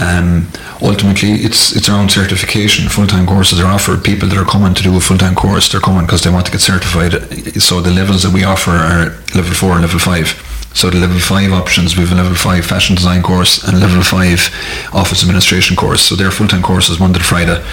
um, 0.00 0.48
ultimately, 0.80 1.32
it's 1.46 1.76
it's 1.76 1.88
own 1.88 2.08
certification. 2.08 2.88
Full 2.88 3.06
time 3.06 3.26
courses 3.26 3.60
are 3.60 3.66
offered. 3.66 4.02
People 4.04 4.28
that 4.28 4.38
are 4.38 4.44
coming 4.44 4.74
to 4.74 4.82
do 4.82 4.96
a 4.96 5.00
full 5.00 5.18
time 5.18 5.34
course, 5.34 5.68
they're 5.68 5.80
coming 5.80 6.06
because 6.06 6.22
they 6.22 6.30
want 6.30 6.46
to 6.46 6.52
get 6.52 6.60
certified. 6.60 7.12
So 7.60 7.80
the 7.80 7.90
levels 7.90 8.22
that 8.22 8.32
we 8.32 8.44
offer 8.44 8.70
are 8.72 9.04
level 9.34 9.54
four 9.54 9.72
and 9.72 9.82
level 9.82 9.98
five. 9.98 10.45
So 10.76 10.90
the 10.90 10.98
level 10.98 11.18
five 11.18 11.52
options, 11.54 11.96
we 11.96 12.02
have 12.04 12.12
a 12.12 12.16
level 12.16 12.34
five 12.34 12.66
fashion 12.66 12.96
design 12.96 13.22
course 13.22 13.64
and 13.64 13.78
a 13.78 13.80
level 13.80 14.02
five 14.02 14.52
office 14.92 15.22
administration 15.22 15.74
course. 15.74 16.02
So 16.02 16.14
they're 16.14 16.30
full-time 16.30 16.62
courses 16.62 17.00
Monday 17.00 17.18
to 17.18 17.24
Friday. 17.24 17.64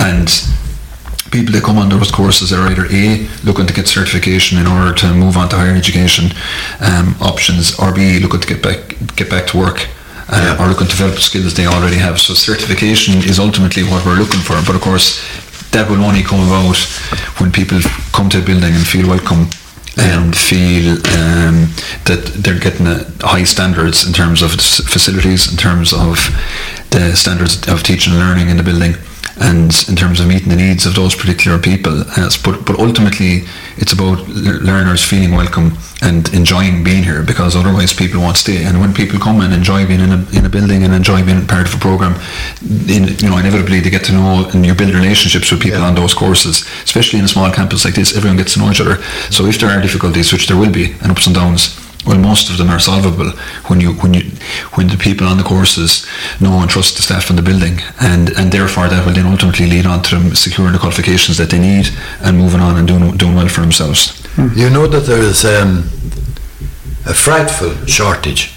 And 0.00 0.26
people 1.30 1.54
that 1.54 1.62
come 1.62 1.78
on 1.78 1.88
those 1.88 2.10
courses 2.10 2.52
are 2.52 2.66
either 2.66 2.86
A, 2.90 3.28
looking 3.44 3.68
to 3.68 3.72
get 3.72 3.86
certification 3.86 4.58
in 4.58 4.66
order 4.66 4.92
to 4.92 5.14
move 5.14 5.36
on 5.36 5.50
to 5.50 5.56
higher 5.56 5.76
education 5.76 6.34
um, 6.80 7.14
options, 7.22 7.78
or 7.78 7.94
B, 7.94 8.18
looking 8.18 8.40
to 8.40 8.48
get 8.48 8.60
back 8.60 8.98
get 9.14 9.30
back 9.30 9.46
to 9.54 9.58
work. 9.58 9.86
Uh, 10.28 10.56
or 10.58 10.66
looking 10.66 10.86
to 10.86 10.96
develop 10.96 11.18
skills 11.18 11.54
they 11.54 11.66
already 11.66 11.96
have. 11.96 12.18
So 12.18 12.32
certification 12.32 13.18
is 13.28 13.38
ultimately 13.38 13.82
what 13.82 14.06
we're 14.06 14.16
looking 14.16 14.40
for. 14.40 14.54
But 14.66 14.74
of 14.74 14.80
course, 14.80 15.20
that 15.70 15.90
will 15.90 16.02
only 16.02 16.22
come 16.22 16.40
about 16.40 16.78
when 17.38 17.52
people 17.52 17.78
come 18.12 18.30
to 18.30 18.38
a 18.38 18.42
building 18.42 18.74
and 18.74 18.86
feel 18.86 19.06
welcome 19.06 19.50
and 19.98 20.36
feel 20.36 20.92
um, 20.92 21.68
that 22.06 22.32
they're 22.36 22.58
getting 22.58 22.86
high 23.20 23.44
standards 23.44 24.06
in 24.06 24.12
terms 24.12 24.42
of 24.42 24.52
facilities, 24.52 25.50
in 25.50 25.56
terms 25.56 25.92
of 25.92 26.16
the 26.90 27.14
standards 27.14 27.68
of 27.68 27.82
teaching 27.82 28.12
and 28.14 28.22
learning 28.22 28.48
in 28.48 28.56
the 28.56 28.62
building, 28.62 28.94
and 29.36 29.84
in 29.88 29.96
terms 29.96 30.20
of 30.20 30.26
meeting 30.26 30.48
the 30.48 30.56
needs 30.56 30.86
of 30.86 30.94
those 30.94 31.14
particular 31.14 31.58
people. 31.58 32.04
Uh, 32.16 32.30
but, 32.44 32.64
but 32.64 32.78
ultimately, 32.78 33.44
it's 33.76 33.92
about 33.92 34.28
learners 34.28 35.02
feeling 35.04 35.32
welcome 35.32 35.76
and 36.02 36.32
enjoying 36.34 36.82
being 36.84 37.02
here 37.02 37.22
because 37.22 37.54
otherwise 37.56 37.92
people 37.92 38.20
won't 38.20 38.36
stay. 38.36 38.64
And 38.64 38.80
when 38.80 38.92
people 38.92 39.18
come 39.18 39.40
and 39.40 39.52
enjoy 39.52 39.86
being 39.86 40.00
in 40.00 40.12
a, 40.12 40.26
in 40.36 40.44
a 40.44 40.48
building 40.48 40.82
and 40.84 40.94
enjoy 40.94 41.24
being 41.24 41.46
part 41.46 41.66
of 41.68 41.74
a 41.74 41.78
program, 41.78 42.14
in, 42.88 43.08
you 43.18 43.28
know, 43.30 43.38
inevitably 43.38 43.80
they 43.80 43.90
get 43.90 44.04
to 44.06 44.12
know 44.12 44.48
and 44.52 44.64
you 44.66 44.74
build 44.74 44.94
relationships 44.94 45.50
with 45.50 45.60
people 45.62 45.80
Yeah. 45.80 45.86
on 45.88 45.94
those 45.94 46.14
courses, 46.14 46.66
especially 46.84 47.18
in 47.18 47.24
a 47.24 47.28
small 47.28 47.50
campus 47.50 47.84
like 47.84 47.94
this, 47.94 48.16
everyone 48.16 48.36
gets 48.36 48.54
to 48.54 48.60
know 48.60 48.70
each 48.70 48.80
other. 48.80 48.96
So 49.30 49.46
if 49.46 49.58
there 49.58 49.70
are 49.70 49.80
difficulties, 49.80 50.32
which 50.32 50.46
there 50.48 50.56
will 50.56 50.72
be, 50.72 50.92
and 51.00 51.10
ups 51.10 51.26
and 51.26 51.34
downs, 51.34 51.78
well, 52.06 52.18
most 52.18 52.50
of 52.50 52.58
them 52.58 52.68
are 52.68 52.80
solvable 52.80 53.30
when 53.68 53.80
you 53.80 53.92
when 53.94 54.14
you 54.14 54.22
when 54.74 54.88
the 54.88 54.96
people 54.96 55.26
on 55.26 55.36
the 55.36 55.44
courses 55.44 56.06
know 56.40 56.58
and 56.60 56.68
trust 56.68 56.96
the 56.96 57.02
staff 57.02 57.30
in 57.30 57.36
the 57.36 57.42
building, 57.42 57.78
and 58.00 58.30
and 58.30 58.50
therefore 58.50 58.88
that 58.88 59.06
will 59.06 59.14
then 59.14 59.26
ultimately 59.26 59.66
lead 59.66 59.86
on 59.86 60.02
to 60.02 60.16
them 60.16 60.34
securing 60.34 60.72
the 60.72 60.78
qualifications 60.78 61.36
that 61.38 61.50
they 61.50 61.58
need 61.58 61.88
and 62.20 62.36
moving 62.36 62.60
on 62.60 62.76
and 62.76 62.88
doing 62.88 63.16
doing 63.16 63.34
well 63.34 63.48
for 63.48 63.60
themselves. 63.60 64.20
You 64.56 64.70
know 64.70 64.86
that 64.88 65.06
there 65.06 65.22
is 65.22 65.44
um, 65.44 65.84
a 67.06 67.14
frightful 67.14 67.74
shortage 67.86 68.52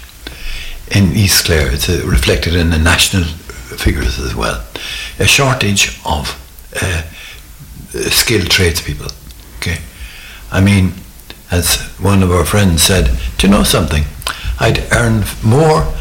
in 0.90 1.12
East 1.12 1.44
Clare. 1.46 1.72
It's 1.72 1.88
uh, 1.88 2.02
reflected 2.04 2.54
in 2.54 2.70
the 2.70 2.78
national 2.78 3.24
figures 3.24 4.18
as 4.18 4.34
well. 4.34 4.64
A 5.18 5.26
shortage 5.26 6.00
of 6.04 6.34
uh, 6.82 7.02
uh, 7.94 8.10
skilled 8.10 8.50
tradespeople. 8.50 9.10
Okay, 9.58 9.78
I 10.50 10.60
mean, 10.60 10.92
as 11.50 11.76
one 11.98 12.22
of 12.22 12.30
our 12.30 12.44
friends 12.44 12.82
said, 12.82 13.18
do 13.38 13.46
you 13.46 13.52
know 13.52 13.62
something? 13.62 14.04
I'd 14.58 14.86
earn 14.92 15.24
more 15.44 15.92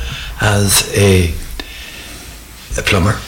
as 0.42 0.92
a, 0.96 1.34
a 2.78 2.82
plumber 2.82 3.20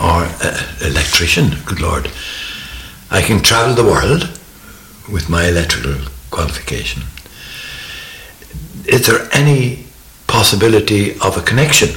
or 0.00 0.24
an 0.24 0.90
electrician. 0.90 1.56
Good 1.64 1.80
Lord, 1.80 2.10
I 3.10 3.22
can 3.22 3.42
travel 3.42 3.74
the 3.74 3.84
world 3.84 4.30
with 5.10 5.28
my 5.28 5.46
electrical 5.48 6.10
qualification. 6.30 7.02
Is 8.86 9.06
there 9.06 9.28
any 9.32 9.86
possibility 10.26 11.12
of 11.20 11.36
a 11.36 11.42
connection 11.42 11.90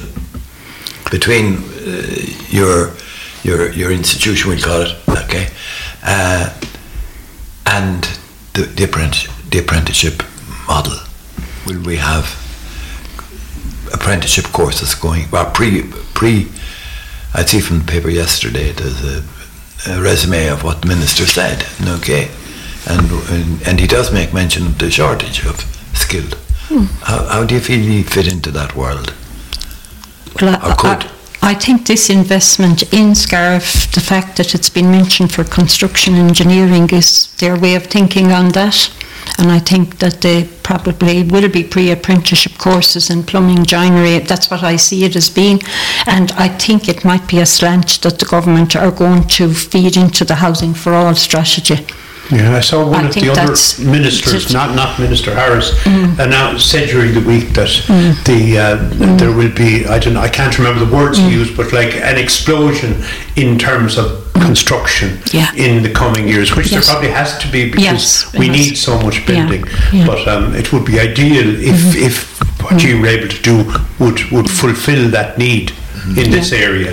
between 1.10 1.56
uh, 1.56 2.06
your 2.48 2.92
your 3.42 3.70
your 3.72 3.90
institution, 3.90 4.50
we'll 4.50 4.60
call 4.60 4.82
it, 4.82 4.96
okay, 5.24 5.48
uh, 6.04 6.52
and 7.66 8.19
the, 8.54 8.62
the, 8.62 8.84
apprentice, 8.84 9.28
the 9.50 9.58
apprenticeship 9.58 10.22
model? 10.66 10.96
Will 11.66 11.82
we 11.82 11.96
have 11.96 12.26
apprenticeship 13.92 14.46
courses 14.52 14.94
going? 14.94 15.30
Well, 15.30 15.50
pre 15.52 15.82
pre. 16.14 16.48
I 17.34 17.44
see 17.44 17.60
from 17.60 17.80
the 17.80 17.84
paper 17.84 18.10
yesterday. 18.10 18.72
There's 18.72 19.04
a, 19.04 19.22
a 19.88 20.02
resume 20.02 20.48
of 20.48 20.64
what 20.64 20.80
the 20.82 20.88
minister 20.88 21.26
said. 21.26 21.64
Okay, 21.98 22.28
and, 22.88 23.10
and 23.30 23.62
and 23.68 23.80
he 23.80 23.86
does 23.86 24.12
make 24.12 24.32
mention 24.32 24.66
of 24.66 24.78
the 24.78 24.90
shortage 24.90 25.44
of 25.46 25.60
skilled. 25.94 26.34
Hmm. 26.68 26.84
How, 27.04 27.24
how 27.26 27.44
do 27.44 27.54
you 27.54 27.60
feel 27.60 27.78
you 27.80 28.04
fit 28.04 28.32
into 28.32 28.50
that 28.52 28.74
world? 28.76 29.12
Well, 30.40 30.54
I- 30.62 30.72
Or 30.72 30.76
could? 30.76 31.04
I- 31.04 31.10
I 31.42 31.54
think 31.54 31.86
this 31.86 32.10
investment 32.10 32.92
in 32.92 33.14
Scariff, 33.14 33.90
the 33.92 34.00
fact 34.00 34.36
that 34.36 34.54
it's 34.54 34.68
been 34.68 34.90
mentioned 34.90 35.32
for 35.32 35.42
construction 35.42 36.14
engineering, 36.14 36.90
is 36.92 37.34
their 37.36 37.58
way 37.58 37.74
of 37.74 37.86
thinking 37.86 38.30
on 38.30 38.50
that. 38.50 38.90
And 39.38 39.50
I 39.50 39.58
think 39.58 39.98
that 40.00 40.20
they 40.20 40.44
probably 40.62 41.22
will 41.22 41.48
be 41.48 41.64
pre-apprenticeship 41.64 42.58
courses 42.58 43.08
in 43.08 43.22
plumbing, 43.22 43.64
joinery. 43.64 44.18
That's 44.18 44.50
what 44.50 44.62
I 44.62 44.76
see 44.76 45.04
it 45.04 45.16
as 45.16 45.30
being. 45.30 45.60
And 46.06 46.30
I 46.32 46.48
think 46.48 46.88
it 46.88 47.04
might 47.06 47.26
be 47.26 47.40
a 47.40 47.46
slant 47.46 48.02
that 48.02 48.18
the 48.18 48.26
government 48.26 48.76
are 48.76 48.90
going 48.90 49.26
to 49.28 49.54
feed 49.54 49.96
into 49.96 50.24
the 50.26 50.36
housing 50.36 50.74
for 50.74 50.92
all 50.92 51.14
strategy. 51.14 51.86
Yeah, 52.30 52.56
I 52.56 52.60
saw 52.60 52.84
one 52.86 53.04
I 53.04 53.08
of 53.08 53.12
think 53.14 53.26
the 53.26 53.32
other 53.32 53.40
that's- 53.40 53.78
ministers, 53.78 54.52
not 54.52 54.74
not 54.76 54.98
Minister 54.98 55.34
Harris, 55.34 55.68
Mm. 55.84 56.18
announced 56.18 56.70
said 56.70 56.88
during 56.88 57.12
the 57.14 57.20
week 57.32 57.46
that 57.54 57.70
the 58.24 58.40
uh, 58.58 58.76
Mm. 58.76 59.18
there 59.18 59.32
will 59.32 59.54
be 59.64 59.70
I 59.94 59.98
don't 59.98 60.14
know, 60.14 60.20
I 60.28 60.28
can't 60.38 60.56
remember 60.58 60.80
the 60.86 60.92
words 61.00 61.18
he 61.18 61.28
used, 61.40 61.56
but 61.56 61.72
like 61.72 61.92
an 62.10 62.16
explosion 62.18 62.90
in 63.36 63.58
terms 63.58 63.96
of 63.98 64.06
construction 64.46 65.08
Mm. 65.10 65.34
Yeah. 65.38 65.50
in 65.66 65.82
the 65.82 65.90
coming 66.02 66.24
years, 66.28 66.48
which 66.56 66.66
Yes. 66.70 66.72
there 66.86 66.94
probably 66.94 67.10
has 67.20 67.30
to 67.42 67.46
be 67.48 67.60
because 67.70 67.84
Yes, 67.92 68.26
it 68.34 68.38
we 68.40 68.46
has. 68.48 68.56
need 68.58 68.74
so 68.88 68.92
much 69.06 69.16
building. 69.26 69.62
yeah. 69.66 69.74
Mm-hmm. 69.76 70.06
But 70.10 70.20
um, 70.32 70.44
it 70.60 70.66
would 70.72 70.84
be 70.92 70.96
ideal 71.10 71.48
if 71.72 71.80
if 72.08 72.14
what 72.62 72.76
you 72.84 72.94
were 73.00 73.10
able 73.18 73.28
to 73.36 73.42
do 73.52 73.56
would 73.98 74.18
would 74.32 74.48
fulfil 74.62 75.02
that 75.16 75.30
need 75.38 75.72
in 76.22 76.30
this 76.36 76.52
area. 76.52 76.92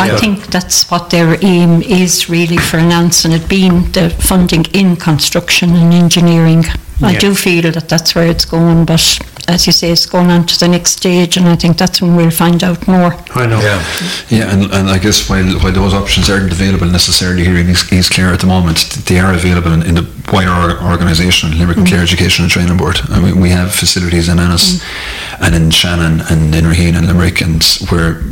I 0.00 0.06
Yeah. 0.06 0.16
think 0.16 0.46
that's 0.46 0.90
what 0.90 1.10
their 1.10 1.36
aim 1.42 1.82
is 1.82 2.30
really 2.30 2.56
for 2.56 2.78
announcing 2.78 3.32
it 3.32 3.46
being 3.48 3.92
the 3.92 4.08
funding 4.08 4.64
in 4.72 4.96
construction 4.96 5.76
and 5.76 5.92
engineering. 5.92 6.64
I 7.02 7.16
do 7.16 7.34
feel 7.34 7.70
that 7.72 7.88
that's 7.88 8.14
where 8.14 8.26
it's 8.26 8.44
going, 8.44 8.84
but 8.84 9.18
as 9.48 9.66
you 9.66 9.72
say, 9.72 9.90
it's 9.90 10.06
going 10.06 10.30
on 10.30 10.46
to 10.46 10.58
the 10.58 10.68
next 10.68 10.92
stage, 10.92 11.36
and 11.36 11.48
I 11.48 11.56
think 11.56 11.76
that's 11.76 12.00
when 12.00 12.14
we'll 12.14 12.30
find 12.30 12.62
out 12.62 12.86
more. 12.86 13.14
I 13.34 13.46
know. 13.46 13.60
Yeah. 13.60 13.82
Yeah, 14.28 14.52
and, 14.52 14.72
and 14.72 14.88
I 14.90 14.98
guess 14.98 15.28
while, 15.28 15.58
while 15.60 15.72
those 15.72 15.94
options 15.94 16.28
aren't 16.30 16.52
available 16.52 16.86
necessarily 16.86 17.44
here 17.44 17.56
in 17.56 17.68
East, 17.68 17.92
East 17.92 18.12
Clare 18.12 18.32
at 18.32 18.40
the 18.40 18.46
moment, 18.46 18.78
they 19.06 19.18
are 19.18 19.32
available 19.32 19.72
in, 19.72 19.82
in 19.82 19.94
the 19.94 20.06
wider 20.32 20.50
or- 20.50 20.90
organisation, 20.90 21.58
Limerick 21.58 21.78
mm. 21.78 21.80
and 21.80 21.88
Clare 21.88 22.02
Education 22.02 22.44
and 22.44 22.52
Training 22.52 22.76
Board. 22.76 23.00
I 23.08 23.20
mean, 23.20 23.40
we 23.40 23.50
have 23.50 23.74
facilities 23.74 24.28
in 24.28 24.38
Ennis 24.38 24.76
mm. 24.76 25.46
and 25.46 25.54
in 25.54 25.70
Shannon 25.70 26.20
and 26.30 26.54
in 26.54 26.64
Raheen 26.64 26.96
and 26.96 27.06
Limerick, 27.06 27.40
and 27.40 27.62
where 27.90 28.22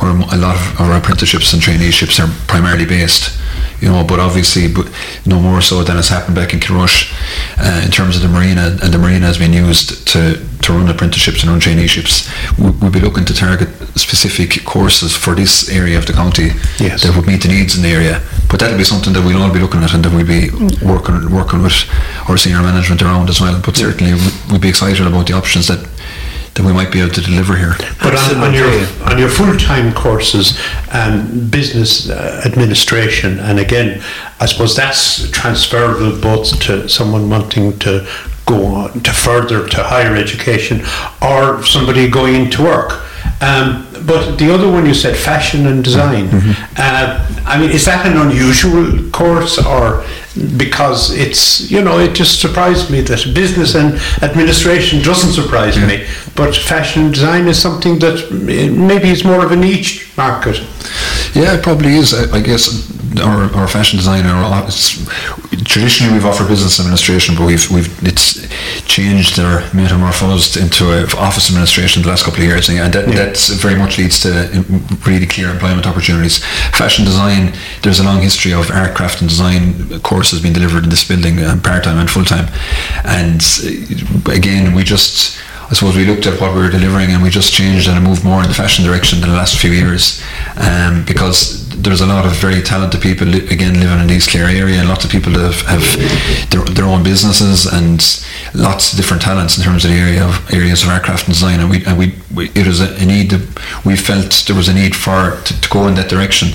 where 0.00 0.10
a 0.12 0.36
lot 0.36 0.56
of 0.56 0.80
our 0.80 0.96
apprenticeships 0.96 1.52
and 1.52 1.62
traineeships 1.62 2.18
are 2.18 2.30
primarily 2.46 2.86
based. 2.86 3.36
You 3.80 3.88
know, 3.88 4.04
but 4.04 4.18
obviously, 4.20 4.68
but 4.68 4.90
no 5.24 5.40
more 5.40 5.62
so 5.62 5.82
than 5.82 5.96
has 5.96 6.08
happened 6.10 6.36
back 6.36 6.52
in 6.52 6.60
Kilrush 6.60 7.12
uh, 7.56 7.82
in 7.84 7.90
terms 7.90 8.14
of 8.14 8.20
the 8.22 8.28
marina, 8.28 8.76
and 8.82 8.92
the 8.92 8.98
marina 8.98 9.24
has 9.24 9.38
been 9.38 9.54
used 9.54 10.06
to, 10.08 10.36
to 10.62 10.72
run 10.74 10.86
apprenticeships 10.90 11.42
and 11.42 11.50
run 11.50 11.60
traineeships. 11.60 12.28
We, 12.58 12.70
we'll 12.72 12.90
be 12.90 13.00
looking 13.00 13.24
to 13.24 13.32
target 13.34 13.68
specific 13.98 14.64
courses 14.66 15.16
for 15.16 15.34
this 15.34 15.70
area 15.70 15.96
of 15.96 16.04
the 16.04 16.12
county 16.12 16.50
Yes. 16.78 17.02
that 17.04 17.16
would 17.16 17.26
meet 17.26 17.40
the 17.42 17.48
needs 17.48 17.74
in 17.74 17.82
the 17.82 17.88
area. 17.88 18.20
But 18.50 18.60
that'll 18.60 18.76
be 18.76 18.84
something 18.84 19.14
that 19.14 19.24
we'll 19.24 19.40
all 19.42 19.52
be 19.52 19.60
looking 19.60 19.82
at 19.82 19.94
and 19.94 20.04
that 20.04 20.12
we'll 20.12 20.26
be 20.26 20.50
working 20.84 21.30
working 21.32 21.62
with 21.62 21.88
our 22.28 22.36
senior 22.36 22.60
management 22.60 23.00
around 23.00 23.30
as 23.30 23.40
well. 23.40 23.62
But 23.64 23.76
certainly, 23.78 24.12
we'd 24.52 24.60
be 24.60 24.68
excited 24.68 25.06
about 25.06 25.26
the 25.26 25.32
options 25.32 25.68
that 25.68 25.80
that 26.54 26.64
we 26.64 26.72
might 26.72 26.90
be 26.92 27.00
able 27.00 27.12
to 27.14 27.20
deliver 27.20 27.56
here. 27.56 27.74
But 28.02 28.14
on, 28.16 28.36
on 28.48 28.54
your 28.54 28.68
on 29.04 29.18
your 29.18 29.28
full 29.28 29.56
time 29.56 29.92
courses, 29.94 30.58
um, 30.92 31.48
business 31.48 32.10
uh, 32.10 32.42
administration, 32.44 33.38
and 33.38 33.58
again, 33.58 34.02
I 34.40 34.46
suppose 34.46 34.74
that's 34.76 35.30
transferable 35.30 36.20
both 36.20 36.58
to 36.62 36.88
someone 36.88 37.30
wanting 37.30 37.78
to 37.80 38.06
go 38.46 38.66
on 38.66 39.00
to 39.00 39.12
further 39.12 39.68
to 39.68 39.82
higher 39.82 40.16
education, 40.16 40.82
or 41.22 41.62
somebody 41.64 42.08
going 42.08 42.34
into 42.34 42.62
work. 42.64 43.02
Um, 43.42 43.86
but 44.06 44.36
the 44.36 44.52
other 44.52 44.68
one 44.70 44.86
you 44.86 44.94
said 44.94 45.16
fashion 45.16 45.66
and 45.66 45.84
design. 45.84 46.28
Uh, 46.76 47.26
I 47.46 47.58
mean, 47.60 47.70
is 47.70 47.84
that 47.84 48.06
an 48.06 48.16
unusual 48.16 49.10
course, 49.10 49.58
or 49.58 50.04
because 50.56 51.10
it's 51.10 51.70
you 51.70 51.82
know 51.82 51.98
it 51.98 52.14
just 52.14 52.40
surprised 52.40 52.90
me 52.90 53.00
that 53.00 53.24
business 53.34 53.74
and 53.74 53.94
administration 54.22 55.02
doesn't 55.02 55.32
surprise 55.32 55.76
me, 55.76 56.06
but 56.36 56.54
fashion 56.54 57.10
design 57.10 57.48
is 57.48 57.60
something 57.60 57.98
that 57.98 58.30
maybe 58.30 59.08
is 59.08 59.24
more 59.24 59.44
of 59.44 59.52
a 59.52 59.56
niche 59.56 60.10
market. 60.16 60.56
Yeah, 61.34 61.54
it 61.54 61.62
probably 61.62 61.94
is. 61.94 62.14
I, 62.14 62.40
guess 62.40 62.90
our, 63.20 63.52
our 63.54 63.68
fashion 63.68 63.96
designer, 63.98 64.30
our 64.30 64.68
traditionally 65.64 66.14
we've 66.14 66.24
offered 66.24 66.48
business 66.48 66.80
administration, 66.80 67.34
but 67.36 67.46
we've 67.46 67.70
we've 67.70 67.90
it's 68.06 68.46
changed 68.86 69.38
or 69.38 69.62
metamorphosed 69.74 70.56
into 70.56 70.92
a 70.92 71.02
office 71.16 71.48
administration 71.50 72.02
the 72.02 72.08
last 72.08 72.24
couple 72.24 72.40
of 72.40 72.46
years, 72.46 72.68
and 72.68 72.92
that 72.92 73.06
that's 73.06 73.50
very 73.50 73.76
much 73.76 73.98
leads 73.98 74.20
to 74.20 74.30
really 75.06 75.26
clear 75.26 75.50
employment 75.50 75.86
opportunities. 75.86 76.44
Fashion 76.72 77.04
design, 77.04 77.52
there's 77.82 78.00
a 78.00 78.04
long 78.04 78.20
history 78.20 78.52
of 78.52 78.70
art, 78.70 78.94
craft, 78.94 79.20
and 79.20 79.28
design 79.28 80.00
courses 80.20 80.42
being 80.42 80.52
delivered 80.52 80.84
in 80.84 80.90
this 80.90 81.08
building, 81.08 81.42
um, 81.42 81.62
part 81.62 81.82
time 81.82 81.96
and 81.96 82.10
full 82.10 82.26
time, 82.26 82.46
and 83.04 83.40
uh, 83.64 84.30
again 84.32 84.74
we 84.74 84.82
just. 84.84 85.40
I 85.70 85.74
suppose 85.74 85.94
we 85.96 86.04
looked 86.04 86.26
at 86.26 86.40
what 86.40 86.52
we 86.52 86.62
were 86.62 86.68
delivering 86.68 87.12
and 87.12 87.22
we 87.22 87.30
just 87.30 87.52
changed 87.52 87.88
and 87.88 88.02
moved 88.02 88.24
more 88.24 88.42
in 88.42 88.48
the 88.48 88.54
fashion 88.54 88.84
direction 88.84 89.22
in 89.22 89.28
the 89.28 89.36
last 89.36 89.56
few 89.56 89.70
years 89.70 90.20
um, 90.56 91.04
because 91.06 91.60
there's 91.80 92.00
a 92.00 92.06
lot 92.06 92.26
of 92.26 92.32
very 92.32 92.60
talented 92.60 93.00
people 93.00 93.28
li- 93.28 93.46
again 93.56 93.74
living 93.78 94.00
in 94.00 94.08
the 94.08 94.14
East 94.14 94.30
Clare 94.30 94.50
area. 94.50 94.80
And 94.80 94.88
lots 94.88 95.04
of 95.04 95.12
people 95.12 95.30
that 95.34 95.46
have, 95.46 95.60
have 95.74 96.50
their, 96.50 96.64
their 96.74 96.86
own 96.86 97.04
businesses 97.04 97.66
and 97.66 98.02
lots 98.52 98.90
of 98.90 98.96
different 98.96 99.22
talents 99.22 99.58
in 99.58 99.62
terms 99.62 99.84
of 99.84 99.92
the 99.92 99.96
area 99.96 100.24
of 100.24 100.34
areas 100.52 100.82
of 100.82 100.88
aircraft 100.88 101.26
and 101.26 101.34
design. 101.34 101.60
And 101.60 101.70
we, 101.70 101.84
and 101.86 101.96
we, 101.96 102.14
we 102.34 102.50
it 102.56 102.66
was 102.66 102.80
a, 102.80 103.06
need 103.06 103.30
we 103.86 103.94
felt 103.94 104.42
there 104.48 104.56
was 104.56 104.66
a 104.66 104.74
need 104.74 104.96
for 104.96 105.40
to, 105.46 105.60
to 105.60 105.68
go 105.68 105.86
in 105.86 105.94
that 105.94 106.10
direction. 106.10 106.48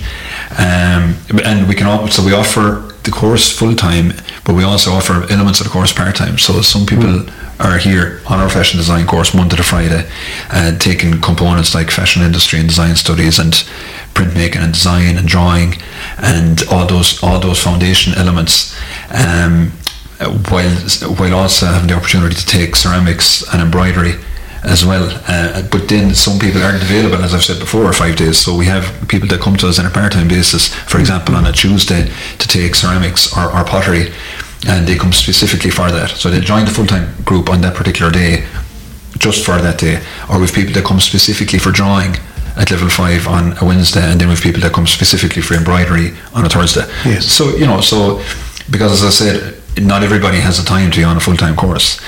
Um, 0.60 1.16
and 1.44 1.70
we 1.70 1.76
can 1.76 1.88
also 1.88 2.20
we 2.26 2.34
offer 2.34 2.95
the 3.06 3.12
course 3.12 3.58
full 3.58 3.76
time 3.76 4.14
but 4.44 4.54
we 4.56 4.64
also 4.64 4.92
offer 4.92 5.26
elements 5.32 5.60
of 5.60 5.66
the 5.66 5.72
course 5.72 5.94
part 5.94 6.16
time 6.16 6.38
so 6.38 6.62
some 6.62 6.86
people 6.86 7.26
are 7.60 7.78
here 7.78 8.22
on 8.28 8.40
our 8.40 8.50
fashion 8.50 8.78
design 8.78 9.08
course 9.08 9.34
Monday 9.34 9.56
to 9.56 9.64
Friday, 9.64 10.08
uh, 10.50 10.78
taking 10.78 11.22
components 11.22 11.74
like 11.74 11.90
fashion 11.90 12.22
industry 12.22 12.60
and 12.60 12.68
design 12.68 12.96
studies 12.96 13.40
and 13.40 13.54
printmaking 14.14 14.58
and 14.58 14.74
design 14.74 15.18
and 15.18 15.28
drawing 15.28 15.76
and 16.18 16.64
all 16.70 16.86
those 16.86 17.22
all 17.24 17.40
those 17.40 17.62
foundation 17.62 18.14
elements. 18.16 18.76
Um, 19.10 19.72
while 20.50 20.76
while 21.18 21.36
also 21.36 21.66
having 21.68 21.88
the 21.88 21.96
opportunity 21.96 22.36
to 22.36 22.46
take 22.46 22.76
ceramics 22.76 23.44
and 23.54 23.62
embroidery 23.62 24.16
as 24.66 24.86
well. 24.86 25.08
Uh, 25.28 25.62
but 25.70 25.88
then 25.88 26.14
some 26.16 26.40
people 26.40 26.62
aren't 26.62 26.82
available, 26.82 27.24
as 27.24 27.34
I've 27.34 27.44
said 27.44 27.60
before, 27.60 27.92
five 27.94 28.16
days. 28.18 28.38
So 28.38 28.56
we 28.56 28.66
have 28.66 29.08
people 29.08 29.28
that 29.30 29.40
come 29.40 29.56
to 29.58 29.68
us 29.68 29.80
on 29.80 29.86
a 29.86 29.90
part-time 29.90 30.28
basis, 30.28 30.74
for 30.74 31.00
example, 31.00 31.36
on 31.36 31.46
a 31.46 31.52
Tuesday 31.52 32.10
to 32.40 32.48
take 32.48 32.76
ceramics 32.76 33.36
or, 33.38 33.46
or 33.46 33.64
pottery, 33.64 34.12
and 34.68 34.88
they 34.88 34.98
come 34.98 35.14
specifically 35.14 35.70
for 35.70 35.92
that. 35.92 36.10
So 36.10 36.30
they 36.30 36.40
join 36.42 36.66
the 36.66 36.72
full-time 36.72 37.14
group 37.24 37.50
on 37.50 37.62
that 37.62 37.76
particular 37.76 38.12
day, 38.12 38.48
just 39.18 39.46
for 39.46 39.62
that 39.62 39.80
day. 39.80 40.04
Or 40.30 40.40
we've 40.40 40.54
people 40.54 40.74
that 40.74 40.84
come 40.84 41.00
specifically 41.00 41.60
for 41.60 41.72
drawing 41.72 42.16
at 42.58 42.72
level 42.72 42.90
five 42.90 43.28
on 43.28 43.58
a 43.62 43.66
Wednesday, 43.66 44.02
and 44.02 44.20
then 44.20 44.30
we've 44.30 44.42
people 44.42 44.62
that 44.62 44.74
come 44.74 44.88
specifically 44.88 45.42
for 45.42 45.54
embroidery 45.56 46.14
on 46.34 46.46
a 46.46 46.50
Thursday. 46.50 46.86
Yes. 47.06 47.26
So 47.26 47.56
you 47.56 47.68
know, 47.68 47.82
so 47.82 48.22
because 48.72 49.04
as 49.04 49.04
I 49.04 49.10
said, 49.12 49.55
not 49.82 50.04
everybody 50.04 50.40
has 50.40 50.58
the 50.58 50.66
time 50.66 50.92
to 50.92 50.98
be 50.98 51.04
on 51.04 51.18
a 51.18 51.20
full-time 51.20 51.56
course. 51.56 52.00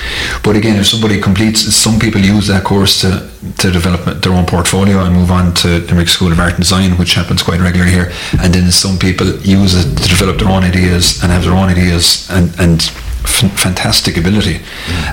But 0.42 0.56
again, 0.56 0.76
if 0.76 0.86
somebody 0.86 1.20
completes, 1.20 1.60
some 1.74 1.98
people 1.98 2.20
use 2.20 2.46
that 2.48 2.64
course 2.64 3.00
to, 3.02 3.30
to 3.58 3.70
develop 3.70 4.22
their 4.22 4.32
own 4.32 4.46
portfolio 4.46 5.04
and 5.04 5.14
move 5.14 5.30
on 5.30 5.54
to 5.54 5.80
Limerick 5.86 6.08
School 6.08 6.32
of 6.32 6.40
Art 6.40 6.54
and 6.54 6.60
Design, 6.60 6.92
which 6.92 7.14
happens 7.14 7.42
quite 7.42 7.60
regularly 7.60 7.92
here. 7.92 8.10
And 8.40 8.54
then 8.54 8.70
some 8.70 8.98
people 8.98 9.26
use 9.40 9.74
it 9.74 9.96
to 9.98 10.08
develop 10.08 10.38
their 10.38 10.48
own 10.48 10.64
ideas 10.64 11.22
and 11.22 11.30
have 11.30 11.44
their 11.44 11.52
own 11.54 11.68
ideas 11.68 12.28
and, 12.30 12.48
and 12.58 12.80
f- 13.24 13.52
fantastic 13.58 14.16
ability, 14.16 14.60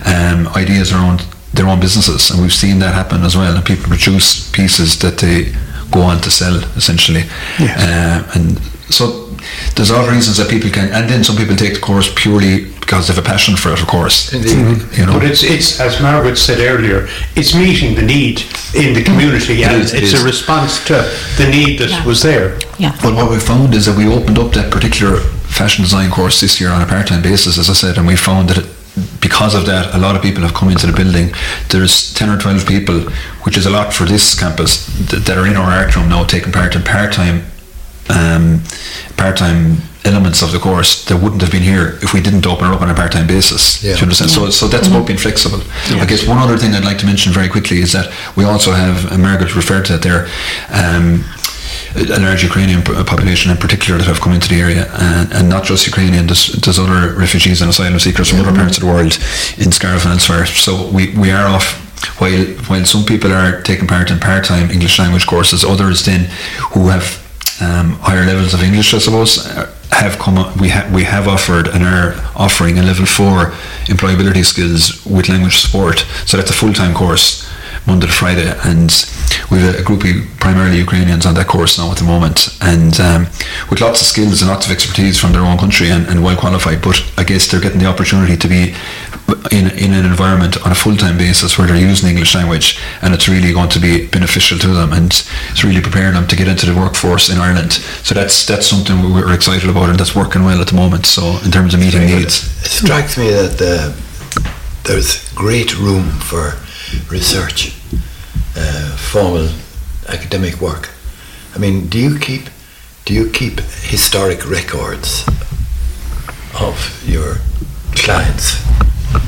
um, 0.05 0.47
ideas 0.55 0.93
around 0.93 1.25
their 1.53 1.67
own 1.67 1.79
businesses. 1.79 2.31
And 2.31 2.41
we've 2.41 2.53
seen 2.53 2.79
that 2.79 2.93
happen 2.93 3.23
as 3.23 3.35
well. 3.35 3.55
And 3.55 3.65
people 3.65 3.85
produce 3.87 4.49
pieces 4.51 4.99
that 4.99 5.17
they 5.17 5.53
go 5.91 6.01
on 6.01 6.21
to 6.21 6.31
sell, 6.31 6.55
essentially. 6.75 7.23
Yes. 7.59 7.77
Uh, 7.79 8.39
and 8.39 8.61
so 8.89 9.29
there's 9.75 9.91
other 9.91 10.11
reasons 10.11 10.37
that 10.37 10.49
people 10.49 10.69
can, 10.69 10.91
and 10.93 11.09
then 11.09 11.23
some 11.23 11.35
people 11.35 11.55
take 11.55 11.73
the 11.73 11.79
course 11.79 12.11
purely 12.15 12.65
because 12.79 13.07
they 13.07 13.13
have 13.15 13.23
a 13.23 13.27
passion 13.27 13.55
for 13.55 13.71
it, 13.73 13.81
of 13.81 13.87
course. 13.87 14.31
Indeed. 14.31 14.51
Mm-hmm. 14.57 14.99
You 14.99 15.05
know, 15.07 15.13
But 15.13 15.23
it's, 15.23 15.43
it's 15.43 15.79
as 15.79 15.99
Margaret 16.01 16.37
said 16.37 16.59
earlier, 16.59 17.07
it's 17.35 17.55
meeting 17.55 17.95
the 17.95 18.03
need 18.03 18.43
in 18.75 18.93
the 18.93 19.03
community, 19.03 19.63
and 19.63 19.81
is, 19.81 19.93
it 19.93 20.03
it's 20.03 20.13
is. 20.13 20.21
a 20.21 20.25
response 20.25 20.85
to 20.85 20.93
the 21.37 21.49
need 21.49 21.79
that 21.79 21.89
Yeah. 21.89 22.05
was 22.05 22.21
there. 22.21 22.59
Yeah. 22.77 22.95
But 23.01 23.15
what 23.15 23.31
we 23.31 23.39
found 23.39 23.73
is 23.73 23.85
that 23.87 23.97
we 23.97 24.07
opened 24.07 24.37
up 24.37 24.51
that 24.53 24.71
particular 24.71 25.17
fashion 25.17 25.83
design 25.83 26.11
course 26.11 26.39
this 26.41 26.59
year 26.61 26.69
on 26.69 26.81
a 26.81 26.85
part-time 26.85 27.21
basis, 27.23 27.57
as 27.57 27.69
I 27.69 27.73
said, 27.73 27.97
and 27.97 28.05
we 28.05 28.15
found 28.15 28.49
that 28.49 28.57
it, 28.59 28.65
because 29.19 29.55
of 29.55 29.65
that, 29.65 29.93
a 29.95 29.97
lot 29.97 30.15
of 30.15 30.21
people 30.21 30.43
have 30.43 30.53
come 30.53 30.69
into 30.69 30.85
the 30.87 30.93
building. 30.93 31.33
There's 31.69 32.13
10 32.13 32.29
or 32.29 32.37
12 32.37 32.65
people, 32.67 33.01
which 33.43 33.57
is 33.57 33.65
a 33.65 33.69
lot 33.69 33.93
for 33.93 34.05
this 34.05 34.39
campus, 34.39 34.85
that, 35.09 35.25
that 35.25 35.37
are 35.37 35.47
in 35.47 35.55
our 35.57 35.71
art 35.71 35.95
room 35.95 36.07
now 36.09 36.23
taking 36.23 36.51
part 36.53 36.75
in 36.75 36.83
part-time 36.83 37.43
um, 38.09 38.61
part-time 39.17 39.77
elements 40.05 40.43
of 40.43 40.51
the 40.51 40.59
course 40.59 41.05
that 41.05 41.17
wouldn't 41.17 41.41
have 41.41 41.51
been 41.51 41.63
here 41.63 41.97
if 42.03 42.13
we 42.13 42.21
didn't 42.21 42.45
open 42.45 42.69
it 42.69 42.73
up 42.75 42.81
on 42.81 42.89
a 42.89 42.93
part-time 42.93 43.25
basis. 43.25 43.83
Yeah. 43.83 43.93
Do 43.93 43.97
you 43.97 44.03
understand? 44.03 44.29
So, 44.31 44.49
so 44.51 44.67
that's 44.67 44.87
about 44.87 45.07
being 45.07 45.17
flexible. 45.17 45.61
I 45.89 46.05
guess 46.05 46.27
one 46.27 46.37
other 46.37 46.57
thing 46.57 46.73
I'd 46.75 46.85
like 46.85 46.99
to 46.99 47.05
mention 47.05 47.33
very 47.33 47.49
quickly 47.49 47.79
is 47.79 47.91
that 47.93 48.13
we 48.35 48.43
also 48.43 48.71
have, 48.71 49.11
and 49.11 49.21
Margaret 49.21 49.55
referred 49.55 49.85
to 49.85 49.93
that 49.93 50.03
there, 50.03 50.27
um, 50.69 51.25
a 51.95 52.19
large 52.19 52.43
Ukrainian 52.43 52.83
population 52.83 53.51
in 53.51 53.57
particular 53.57 53.97
that 53.97 54.05
have 54.05 54.19
come 54.19 54.33
into 54.33 54.49
the 54.49 54.59
area, 54.59 54.91
and, 54.93 55.31
and 55.33 55.49
not 55.49 55.63
just 55.63 55.87
Ukrainian, 55.87 56.27
there's, 56.27 56.47
there's 56.47 56.77
other 56.77 57.13
refugees 57.13 57.61
and 57.61 57.69
asylum 57.69 57.99
seekers 57.99 58.29
from 58.29 58.41
other 58.41 58.51
parts 58.53 58.77
of 58.77 58.83
the 58.83 58.89
world 58.89 59.17
in 59.57 59.71
Scariff 59.71 60.03
and 60.03 60.13
elsewhere. 60.13 60.45
So 60.45 60.87
we, 60.89 61.17
we 61.17 61.31
are 61.31 61.47
off, 61.47 61.81
while, 62.19 62.45
while 62.67 62.85
some 62.85 63.05
people 63.05 63.31
are 63.31 63.61
taking 63.61 63.87
part 63.87 64.11
in 64.11 64.19
part-time 64.19 64.69
English 64.69 64.99
language 64.99 65.25
courses, 65.25 65.63
others 65.63 66.05
then 66.05 66.25
who 66.73 66.89
have 66.89 67.24
um, 67.61 67.93
higher 68.01 68.25
levels 68.25 68.53
of 68.53 68.61
English, 68.63 68.93
I 68.93 68.99
suppose, 68.99 69.45
uh, 69.45 69.71
have 69.91 70.17
come. 70.19 70.37
up- 70.37 70.57
We 70.59 70.69
have 70.69 70.91
we 70.93 71.03
have 71.03 71.27
offered 71.27 71.67
and 71.67 71.83
are 71.83 72.15
offering 72.35 72.77
a 72.79 72.83
level 72.83 73.05
four 73.05 73.53
employability 73.87 74.43
skills 74.43 75.05
with 75.05 75.29
language 75.29 75.57
support. 75.57 76.05
So 76.25 76.37
that's 76.37 76.49
a 76.49 76.53
full 76.53 76.73
time 76.73 76.93
course, 76.93 77.45
Monday 77.87 78.07
to 78.07 78.11
Friday, 78.11 78.49
and 78.63 78.89
we've 79.51 79.63
a, 79.63 79.79
a 79.79 79.83
group 79.83 80.03
of 80.03 80.39
primarily 80.39 80.77
Ukrainians 80.77 81.25
on 81.25 81.35
that 81.35 81.47
course 81.47 81.77
now 81.77 81.91
at 81.91 81.97
the 81.97 82.03
moment, 82.03 82.57
and 82.61 82.99
um, 82.99 83.21
with 83.69 83.79
lots 83.81 84.01
of 84.01 84.07
skills 84.07 84.41
and 84.41 84.49
lots 84.49 84.65
of 84.65 84.71
expertise 84.71 85.19
from 85.19 85.33
their 85.33 85.41
own 85.41 85.57
country 85.57 85.89
and, 85.91 86.07
and 86.07 86.23
well 86.23 86.35
qualified. 86.35 86.81
But 86.81 86.97
I 87.17 87.23
guess 87.23 87.47
they're 87.47 87.61
getting 87.61 87.79
the 87.79 87.85
opportunity 87.85 88.37
to 88.37 88.47
be 88.47 88.73
in, 89.51 89.69
in 89.77 89.93
an 89.93 90.05
environment 90.05 90.63
on 90.65 90.71
a 90.71 90.75
full-time 90.75 91.17
basis 91.17 91.57
where 91.57 91.67
they're 91.67 91.77
using 91.77 92.09
English 92.09 92.35
language 92.35 92.79
and 93.01 93.11
it's 93.13 93.27
really 93.27 93.51
going 93.53 93.69
to 93.69 93.79
be 93.79 94.05
beneficial 94.07 94.57
to 94.59 94.67
them 94.67 94.93
and 94.93 95.11
it's 95.49 95.63
really 95.63 95.81
preparing 95.81 96.13
them 96.13 96.27
to 96.27 96.35
get 96.35 96.47
into 96.47 96.65
the 96.67 96.75
workforce 96.75 97.29
in 97.29 97.37
Ireland. 97.39 97.73
So 97.73 98.13
that's 98.13 98.45
that's 98.45 98.67
something 98.67 99.01
we- 99.03 99.11
we're 99.21 99.33
excited 99.33 99.69
about 99.69 99.89
and 99.89 99.99
that's 99.99 100.15
working 100.15 100.43
well 100.43 100.59
at 100.61 100.67
the 100.67 100.75
moment. 100.75 101.05
So 101.05 101.37
in 101.45 101.51
terms 101.51 101.73
of 101.73 101.79
meeting 101.79 102.05
needs. 102.05 102.49
It 102.65 102.69
strikes 102.71 103.17
me 103.17 103.29
that 103.29 103.61
uh, 103.61 103.93
there's 104.83 105.27
great 105.33 105.77
room 105.79 106.09
for 106.19 106.53
research, 107.09 107.75
uh, 108.55 108.97
formal 108.97 109.49
academic 110.07 110.61
work. 110.61 110.89
I 111.55 111.57
mean, 111.57 111.87
do 111.87 111.99
you 111.99 112.19
keep 112.19 112.49
do 113.05 113.13
you 113.13 113.29
keep 113.29 113.59
historic 113.59 114.49
records 114.49 115.27
of 116.59 117.03
your 117.05 117.37
clients? 117.93 118.57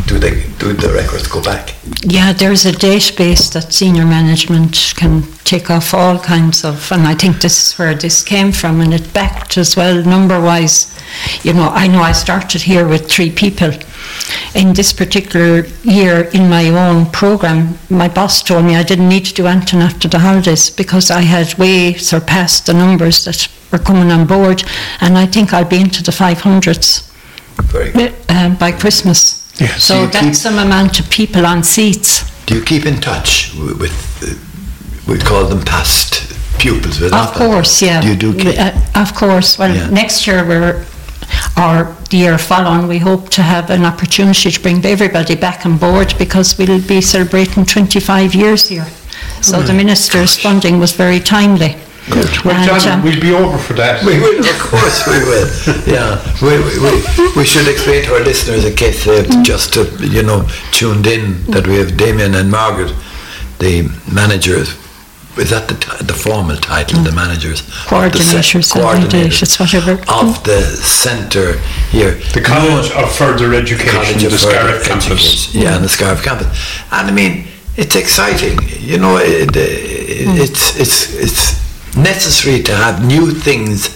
Do 0.08 0.18
they 0.18 0.44
do 0.58 0.74
the 0.74 0.92
records 0.94 1.28
go 1.28 1.42
back? 1.44 1.76
Yeah, 2.02 2.34
there's 2.34 2.66
a 2.66 2.72
database 2.72 3.54
that 3.54 3.72
senior 3.72 4.06
management 4.06 4.94
can 4.96 5.24
take 5.44 5.70
off 5.70 5.94
all 5.94 6.20
kinds 6.20 6.66
of, 6.66 6.92
and 6.92 7.08
I 7.08 7.14
think 7.14 7.42
this 7.42 7.72
is 7.72 7.78
where 7.78 7.94
this 7.94 8.24
came 8.24 8.52
from, 8.52 8.82
and 8.82 8.94
it 8.94 9.14
backed 9.14 9.58
as 9.58 9.76
well 9.76 10.04
number 10.04 10.42
wise. 10.42 10.94
You 11.44 11.54
know, 11.54 11.70
I 11.70 11.88
know 11.88 12.02
I 12.02 12.14
started 12.14 12.62
here 12.62 12.88
with 12.88 13.10
three 13.10 13.32
people. 13.32 13.72
In 14.58 14.74
this 14.74 14.92
particular 14.92 15.66
year, 15.84 16.30
in 16.34 16.50
my 16.50 16.68
own 16.70 17.06
program, 17.12 17.78
my 17.92 18.08
boss 18.08 18.42
told 18.42 18.66
me 18.66 18.76
I 18.76 18.82
didn't 18.82 19.08
need 19.08 19.26
to 19.26 19.34
do 19.36 19.46
anything 19.46 19.82
after 19.82 20.08
the 20.08 20.18
holidays 20.18 20.72
because 20.72 21.12
I 21.12 21.22
had 21.22 21.54
way 21.60 21.94
surpassed 21.94 22.66
the 22.66 22.74
numbers 22.74 23.24
that 23.26 23.48
were 23.72 23.78
coming 23.78 24.12
on 24.12 24.26
board, 24.26 24.64
and 25.00 25.16
I 25.16 25.28
think 25.28 25.54
I'll 25.54 25.64
be 25.70 25.80
into 25.80 26.02
the 26.02 26.12
500s 26.12 27.04
Very 27.72 27.92
good. 27.92 28.14
uh, 28.30 28.50
by 28.60 28.72
Christmas. 28.72 29.44
Yeah, 29.60 29.68
so 29.78 29.94
so 29.94 30.08
that's 30.08 30.26
keep- 30.26 30.36
some 30.36 30.58
amount 30.58 31.00
of 31.00 31.08
people 31.12 31.46
on 31.46 31.64
seats. 31.64 32.24
Do 32.48 32.56
you 32.56 32.64
keep 32.64 32.86
in 32.88 33.00
touch 33.00 33.52
wi- 33.54 33.78
with, 33.78 33.94
uh, 34.24 35.12
we 35.12 35.20
call 35.20 35.46
them 35.46 35.62
past 35.66 36.34
pupils? 36.58 37.00
Of 37.02 37.12
not 37.12 37.34
that. 37.36 37.38
course, 37.38 37.80
yeah. 37.86 38.02
You 38.04 38.16
do 38.16 38.34
keep, 38.34 38.58
Uh, 38.58 38.72
Of 38.96 39.14
course. 39.14 39.60
Well, 39.60 39.76
Yeah. 39.76 39.90
next 39.92 40.26
year 40.26 40.44
we're, 40.44 40.84
or 41.58 41.96
the 42.10 42.18
year 42.18 42.38
following, 42.38 42.88
we 42.88 43.00
hope 43.00 43.30
to 43.30 43.42
have 43.42 43.70
an 43.70 43.84
opportunity 43.86 44.52
to 44.52 44.60
bring 44.62 44.86
everybody 44.86 45.36
back 45.36 45.66
on 45.66 45.78
board 45.78 46.14
because 46.18 46.58
we'll 46.58 46.82
be 46.88 47.02
celebrating 47.02 47.66
25 47.66 48.36
years 48.36 48.70
here. 48.70 48.88
So 49.42 49.62
the 49.62 49.74
minister's 49.74 50.38
funding 50.38 50.80
was 50.80 50.92
very 50.94 51.20
timely. 51.20 51.76
Good. 52.10 52.46
Well, 52.46 52.56
And, 52.56 52.82
John, 52.82 53.00
um, 53.00 53.04
we'll 53.04 53.20
be 53.20 53.34
over 53.34 53.58
for 53.58 53.74
that. 53.74 54.02
We 54.06 54.18
will, 54.20 54.40
of 54.40 54.60
course 54.60 55.06
we 55.08 55.20
will. 55.28 55.48
Yeah, 55.94 56.16
we, 56.42 56.56
we, 56.64 56.80
we, 56.80 57.36
we 57.36 57.46
should 57.46 57.68
explain 57.68 58.06
to 58.06 58.14
our 58.16 58.22
listeners 58.24 58.64
in 58.64 58.76
case 58.76 59.04
they've 59.04 59.28
just, 59.44 59.76
uh, 59.76 59.84
you 60.00 60.24
know, 60.24 60.48
tuned 60.72 61.06
in 61.08 61.44
that 61.48 61.68
we 61.68 61.76
have 61.76 61.98
Damien 61.98 62.36
and 62.36 62.50
Margaret, 62.50 62.94
the 63.60 63.90
managers. 64.14 64.74
Is 65.40 65.50
that 65.52 65.68
the, 65.68 65.76
ti- 65.76 66.04
the 66.06 66.14
formal 66.14 66.56
title, 66.58 67.02
the 67.04 67.12
managers? 67.12 67.62
of 67.62 67.68
the 68.12 68.20
ce- 68.20 68.68
Coordinators, 68.68 68.74
coordinators 68.74 69.60
whatever. 69.60 69.94
Of 70.10 70.44
the 70.44 70.62
centre 70.62 71.58
here. 71.92 72.16
The 72.34 72.42
College 72.42 72.92
of 72.92 73.14
Further 73.16 73.54
Education, 73.54 73.92
College 74.02 74.22
the 74.22 74.28
of 74.28 74.32
Further 74.34 74.38
Scariff 74.38 74.84
campus. 74.88 75.08
Education. 75.12 75.62
Yeah, 75.62 75.76
and 75.76 75.84
the 75.86 75.90
Scariff 75.90 76.24
campus. 76.24 76.48
And 76.92 77.08
I 77.10 77.12
mean, 77.12 77.48
it's 77.76 77.96
exciting. 77.96 78.58
You 78.80 78.98
know, 78.98 79.18
it, 79.18 79.56
it, 79.56 80.26
Hmm. 80.28 80.38
it's 80.38 80.76
it's 80.80 81.14
it's 81.14 81.67
necessary 81.98 82.62
to 82.64 82.76
have 82.76 83.06
new 83.06 83.32
things 83.32 83.90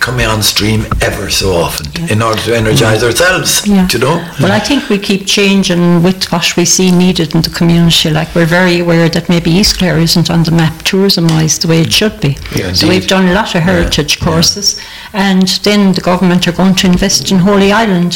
coming 0.00 0.24
on 0.24 0.42
stream 0.42 0.86
ever 1.02 1.28
so 1.28 1.52
often 1.52 1.86
in 2.10 2.22
order 2.22 2.40
to 2.40 2.56
energise 2.56 3.02
ourselves. 3.02 3.66
Yeah. 3.66 3.86
You 3.92 3.98
know. 3.98 4.16
Well, 4.40 4.50
I 4.50 4.58
think 4.58 4.88
we 4.88 4.98
keep 4.98 5.26
changing 5.26 6.02
with 6.02 6.32
what 6.32 6.56
we 6.56 6.64
see 6.64 6.90
needed 6.90 7.34
in 7.34 7.42
the 7.42 7.50
community. 7.50 8.10
Like 8.10 8.34
we're 8.34 8.46
very 8.46 8.80
aware 8.80 9.10
that 9.10 9.28
maybe 9.28 9.50
East 9.50 9.78
Clare 9.78 9.98
isn't 9.98 10.30
on 10.30 10.42
the 10.42 10.52
map 10.52 10.82
tourism-wise 10.82 11.58
the 11.58 11.68
way 11.68 11.82
it 11.82 11.92
should 11.92 12.18
be. 12.20 12.38
Yeah, 12.56 12.72
so 12.72 12.88
we've 12.88 13.06
done 13.06 13.28
a 13.28 13.34
lot 13.34 13.54
of 13.54 13.62
heritage 13.62 14.20
courses, 14.20 14.80
and 15.12 15.46
then 15.64 15.92
the 15.92 16.00
government 16.00 16.48
are 16.48 16.52
going 16.52 16.74
to 16.76 16.86
invest 16.86 17.30
in 17.30 17.38
Holy 17.38 17.70
Island. 17.70 18.14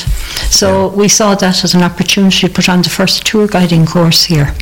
So 0.49 0.89
we 0.89 1.09
saw 1.09 1.35
that 1.35 1.65
as 1.65 1.75
an 1.75 1.83
opportunity 1.83 2.49
to 2.49 2.53
put 2.53 2.69
on 2.69 2.81
the 2.83 2.91
first 2.91 3.27
tour 3.27 3.47
guiding 3.47 3.85
course 3.85 4.25
here. 4.25 4.55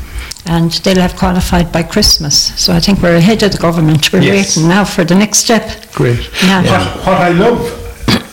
And 0.47 0.73
they'll 0.83 1.01
have 1.01 1.17
qualified 1.17 1.71
by 1.73 1.83
Christmas. 1.85 2.53
So 2.61 2.73
I 2.73 2.81
think 2.81 3.01
we're 3.01 3.17
ahead 3.17 3.43
of 3.43 3.53
the 3.53 3.59
government. 3.59 4.13
We're 4.13 4.23
Yes. 4.23 4.57
waiting 4.57 4.69
now 4.69 4.85
for 4.85 5.05
the 5.05 5.15
next 5.15 5.39
step. 5.39 5.93
Great. 5.93 6.29
Yeah. 6.43 6.63
What, 6.63 7.07
what 7.07 7.21
I 7.21 7.29
love, 7.31 7.61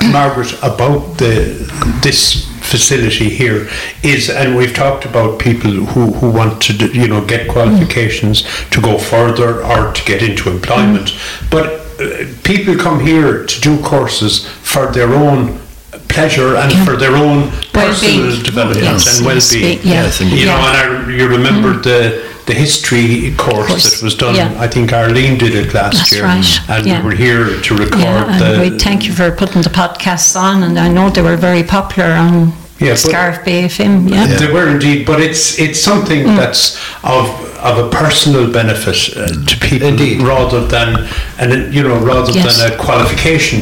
Margaret, 0.12 0.52
about 0.64 1.18
the 1.18 1.56
this 2.02 2.46
facility 2.62 3.30
here 3.30 3.68
is, 4.04 4.30
and 4.30 4.56
we've 4.56 4.74
talked 4.76 5.06
about 5.06 5.40
people 5.40 5.72
who, 5.72 6.12
who 6.14 6.30
want 6.32 6.62
to, 6.64 6.74
do- 6.74 6.92
you 6.92 7.08
know, 7.08 7.24
get 7.26 7.48
qualifications 7.48 8.44
to 8.72 8.82
go 8.82 8.98
further 8.98 9.64
or 9.64 9.92
to 9.92 10.04
get 10.06 10.22
into 10.22 10.50
employment, 10.52 11.12
but 11.50 11.66
uh, 12.00 12.26
people 12.44 12.76
come 12.76 13.00
here 13.00 13.44
to 13.46 13.62
do 13.62 13.82
courses 13.82 14.48
for 14.48 14.86
their 14.92 15.10
own 15.14 15.60
pleasure 16.08 16.56
and 16.56 16.72
for 16.88 16.96
their 16.98 17.16
own 17.16 17.50
personal 17.74 18.22
Well-being. 18.28 18.44
development 18.44 18.82
Yes, 18.84 19.18
and 19.18 19.26
well-being. 19.26 19.80
yeah. 19.84 20.04
Yes, 20.04 20.22
indeed. 20.22 20.40
You 20.40 20.46
know, 20.48 20.56
and 20.68 20.76
I, 20.82 21.12
you 21.12 21.28
remember 21.28 21.74
the 21.74 22.28
the 22.46 22.56
history 22.56 23.32
course, 23.38 23.68
Course, 23.68 23.84
that 23.94 24.04
was 24.04 24.16
done. 24.16 24.34
yeah. 24.34 24.66
I 24.66 24.68
think 24.68 24.92
Arlene 24.92 25.38
did 25.38 25.54
it 25.54 25.72
last 25.76 25.98
That's 25.98 26.12
year, 26.12 26.24
right, 26.24 26.60
and 26.70 26.84
yeah. 26.88 26.98
we 27.04 27.10
were 27.10 27.16
here 27.16 27.62
to 27.62 27.76
record 27.76 28.00
Yeah, 28.02 28.40
the. 28.40 28.46
and 28.46 28.62
we 28.74 28.80
thank 28.80 29.06
you 29.06 29.14
for 29.14 29.30
putting 29.30 29.62
the 29.62 29.70
podcasts 29.70 30.36
on, 30.36 30.64
and 30.64 30.80
I 30.80 30.88
know 30.88 31.12
they 31.12 31.22
were 31.22 31.38
very 31.38 31.62
popular 31.64 32.10
on 32.10 32.52
Yeah, 32.80 32.96
Scariff 32.96 33.46
Bay 33.46 33.66
FM. 33.68 34.10
Yeah, 34.10 34.26
They 34.26 34.52
were 34.52 34.68
indeed, 34.68 35.06
but 35.06 35.20
it's 35.28 35.60
it's 35.60 35.80
something 35.80 36.22
Mm. 36.26 36.38
that's 36.38 36.64
of 37.04 37.26
of 37.70 37.78
a 37.86 37.88
personal 38.02 38.46
benefit 38.52 38.98
uh, 39.16 39.28
to 39.50 39.56
people 39.68 39.88
Indeed. 39.90 40.22
rather 40.34 40.62
than 40.66 41.08
and 41.38 41.50
you 41.76 41.84
know 41.84 41.98
rather 42.14 42.32
Yes. 42.32 42.58
than 42.58 42.72
a 42.72 42.76
qualification. 42.78 43.60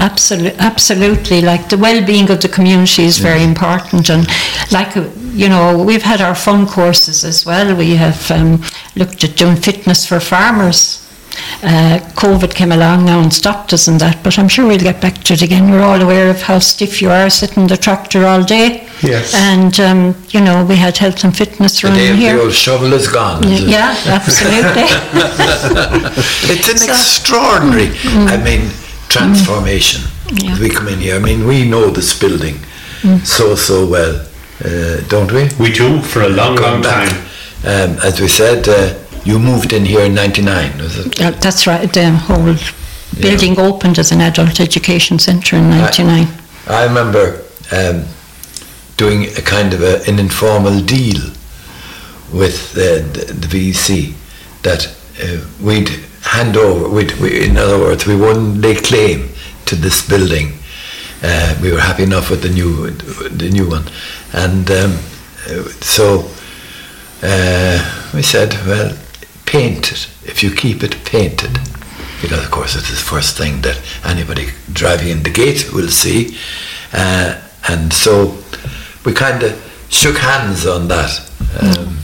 Absolutely, 0.00 0.58
absolutely. 0.58 1.40
Like 1.42 1.68
the 1.68 1.78
well-being 1.78 2.30
of 2.30 2.40
the 2.40 2.48
community 2.48 3.04
is 3.04 3.18
very 3.18 3.42
important, 3.42 4.08
and 4.10 4.26
like 4.70 4.96
uh, 4.96 5.08
you 5.32 5.48
know, 5.48 5.82
we've 5.82 6.02
had 6.02 6.20
our 6.20 6.34
fun 6.34 6.66
courses 6.66 7.24
as 7.24 7.44
well. 7.46 7.76
We 7.76 7.94
have 7.96 8.30
um, 8.30 8.62
looked 8.96 9.24
at 9.24 9.36
doing 9.36 9.56
fitness 9.56 10.06
for 10.06 10.20
farmers. 10.20 11.04
Uh, 11.62 12.00
COVID 12.14 12.52
came 12.54 12.72
along 12.72 13.04
now 13.04 13.20
and 13.20 13.32
stopped 13.32 13.72
us 13.72 13.86
in 13.86 13.98
that, 13.98 14.24
but 14.24 14.38
I'm 14.38 14.48
sure 14.48 14.66
we'll 14.66 14.78
get 14.78 15.00
back 15.00 15.22
to 15.24 15.34
it 15.34 15.42
again. 15.42 15.70
We're 15.70 15.82
all 15.82 16.00
aware 16.02 16.30
of 16.30 16.42
how 16.42 16.58
stiff 16.58 17.00
you 17.00 17.10
are 17.10 17.30
sitting 17.30 17.62
in 17.62 17.68
the 17.68 17.76
tractor 17.76 18.26
all 18.26 18.42
day. 18.42 18.88
Yes. 19.02 19.34
And, 19.34 19.78
um, 19.78 20.16
you 20.30 20.40
know, 20.40 20.64
we 20.64 20.74
had 20.74 20.96
health 20.96 21.22
and 21.22 21.36
fitness 21.36 21.80
The 21.80 21.88
running 21.88 22.16
here. 22.16 22.36
the 22.36 22.42
old 22.42 22.52
shovel 22.54 22.92
is 22.92 23.06
gone. 23.06 23.44
it? 23.44 23.68
Yeah, 23.68 23.94
absolutely. 24.06 24.82
It's 26.50 26.68
an 26.68 26.78
So- 26.78 26.90
extraordinary, 26.92 27.90
I 28.04 28.36
mean, 28.42 28.70
transformation 29.08 30.02
Yeah. 30.32 30.58
we 30.60 30.68
come 30.68 30.88
in 30.88 30.98
here. 31.00 31.16
I 31.16 31.18
mean, 31.18 31.46
we 31.46 31.64
know 31.64 31.90
this 31.90 32.18
building 32.18 32.58
so, 33.24 33.54
so 33.54 33.86
well, 33.86 34.26
uh, 34.64 35.00
don't 35.08 35.30
we? 35.32 35.48
We 35.58 35.72
do 35.72 36.02
for 36.02 36.22
a 36.22 36.28
long, 36.28 36.56
long 36.56 36.82
back, 36.82 37.08
time. 37.08 37.20
Um, 37.64 37.98
as 38.04 38.20
we 38.20 38.28
said, 38.28 38.68
uh, 38.68 38.94
you 39.24 39.38
moved 39.38 39.72
in 39.72 39.84
here 39.84 40.00
in 40.00 40.14
99, 40.14 40.78
was 40.78 40.98
it? 40.98 41.18
Yeah, 41.20 41.30
That's 41.30 41.66
right, 41.66 41.92
the 41.92 42.10
whole 42.10 42.54
building 43.20 43.58
opened 43.58 43.98
as 43.98 44.12
an 44.12 44.20
adult 44.20 44.60
education 44.60 45.18
centre 45.18 45.56
in 45.56 45.70
99. 45.70 46.26
I 46.68 46.84
remember 46.84 47.42
um, 47.72 48.04
doing 48.96 49.26
a 49.36 49.42
kind 49.42 49.72
of 49.74 49.82
a, 49.82 50.02
an 50.10 50.18
informal 50.18 50.80
deal 50.80 51.20
with 52.32 52.72
uh, 52.76 53.02
the, 53.12 53.32
the 53.32 53.46
VEC 53.46 54.12
that 54.62 54.92
uh, 55.22 55.46
we'd 55.64 55.88
hand 56.28 56.56
over, 56.56 56.88
we, 56.88 57.46
in 57.46 57.56
other 57.56 57.78
words, 57.78 58.06
we 58.06 58.14
wouldn't 58.14 58.60
lay 58.60 58.74
claim 58.74 59.30
to 59.64 59.74
this 59.76 60.06
building. 60.06 60.52
Uh, 61.22 61.58
we 61.62 61.72
were 61.72 61.80
happy 61.80 62.04
enough 62.04 62.30
with 62.30 62.42
the 62.42 62.48
new 62.50 62.90
the 62.90 63.50
new 63.50 63.68
one, 63.68 63.84
and 64.32 64.70
um, 64.70 64.92
uh, 65.48 65.64
so 65.80 66.30
uh, 67.22 68.10
we 68.14 68.22
said, 68.22 68.52
well, 68.66 68.96
paint 69.44 69.90
it. 69.90 70.08
If 70.24 70.42
you 70.42 70.50
keep 70.54 70.84
it 70.84 70.94
painted, 71.04 71.58
because 72.22 72.44
of 72.44 72.50
course 72.50 72.76
it's 72.76 72.90
the 72.90 72.96
first 72.96 73.36
thing 73.36 73.62
that 73.62 73.80
anybody 74.04 74.48
driving 74.72 75.08
in 75.08 75.22
the 75.22 75.30
gate 75.30 75.72
will 75.72 75.88
see, 75.88 76.36
uh, 76.92 77.40
and 77.68 77.92
so 77.92 78.36
we 79.04 79.12
kind 79.12 79.42
of 79.42 79.52
shook 79.88 80.18
hands 80.18 80.66
on 80.66 80.86
that. 80.88 81.12
Um, 81.60 81.98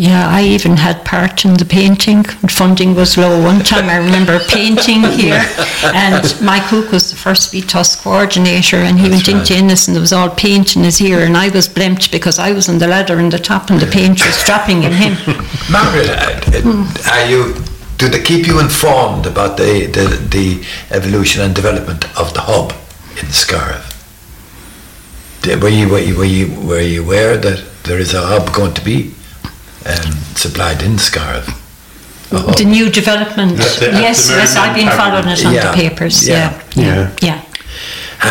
Yeah, 0.00 0.30
I 0.30 0.44
even 0.44 0.78
had 0.78 1.04
part 1.04 1.44
in 1.44 1.58
the 1.58 1.66
painting. 1.66 2.24
Funding 2.48 2.94
was 2.94 3.18
low. 3.18 3.38
One 3.44 3.62
time 3.62 3.90
I 3.90 3.98
remember 3.98 4.38
painting 4.48 5.02
here, 5.02 5.44
and 5.84 6.24
Mike 6.40 6.62
Hook 6.72 6.90
was 6.90 7.10
the 7.10 7.18
first 7.18 7.52
VTOS 7.52 8.02
coordinator, 8.02 8.78
and 8.78 8.98
he 8.98 9.10
That's 9.10 9.28
went 9.28 9.28
into 9.28 9.52
right. 9.52 9.62
Ennis 9.62 9.88
and 9.88 9.94
there 9.94 10.00
was 10.00 10.14
all 10.14 10.30
paint 10.30 10.74
in 10.74 10.84
his 10.84 11.02
ear, 11.02 11.20
and 11.20 11.36
I 11.36 11.50
was 11.50 11.68
blimped 11.68 12.10
because 12.10 12.38
I 12.38 12.52
was 12.52 12.66
on 12.66 12.78
the 12.78 12.86
ladder 12.86 13.20
in 13.20 13.28
the 13.28 13.38
top 13.38 13.68
and 13.68 13.78
the 13.78 13.86
paint 13.86 14.24
was 14.24 14.42
dropping 14.44 14.84
in 14.84 14.92
him. 14.92 15.12
Margaret, 15.70 16.08
uh, 16.08 16.62
uh, 16.64 17.12
are 17.12 17.26
you? 17.26 17.62
Do 17.98 18.08
they 18.08 18.22
keep 18.22 18.46
you 18.46 18.58
informed 18.58 19.26
about 19.26 19.58
the, 19.58 19.84
the 19.84 20.04
the 20.36 20.64
evolution 20.96 21.42
and 21.42 21.54
development 21.54 22.06
of 22.18 22.32
the 22.32 22.40
hub 22.40 22.72
in 23.22 23.30
Scariff? 23.30 23.84
Were 25.44 25.68
you 25.68 25.90
were 25.90 25.98
you 25.98 26.16
were 26.16 26.24
you, 26.24 26.46
were 26.66 26.80
you 26.80 27.02
aware 27.04 27.36
that 27.36 27.62
there 27.84 27.98
is 27.98 28.14
a 28.14 28.22
hub 28.22 28.54
going 28.54 28.72
to 28.72 28.82
be 28.82 29.12
um, 29.86 30.12
supplied 30.36 30.82
in 30.82 30.98
Scariff? 30.98 31.48
A? 32.32 32.36
The 32.36 32.64
oh. 32.64 32.68
new 32.68 32.90
development. 32.90 33.52
At 33.52 33.78
the- 33.80 33.86
yes, 34.00 34.28
the 34.28 34.34
yes, 34.36 34.56
I've 34.56 34.74
been 34.74 34.88
following 34.88 35.28
it 35.28 35.44
on 35.44 35.54
Yeah, 35.54 35.70
the 35.70 35.76
papers. 35.76 36.28
yeah, 36.28 36.60
Yeah, 36.74 36.84
yeah. 36.84 37.10
yeah, 37.20 37.20
yeah. 37.22 37.42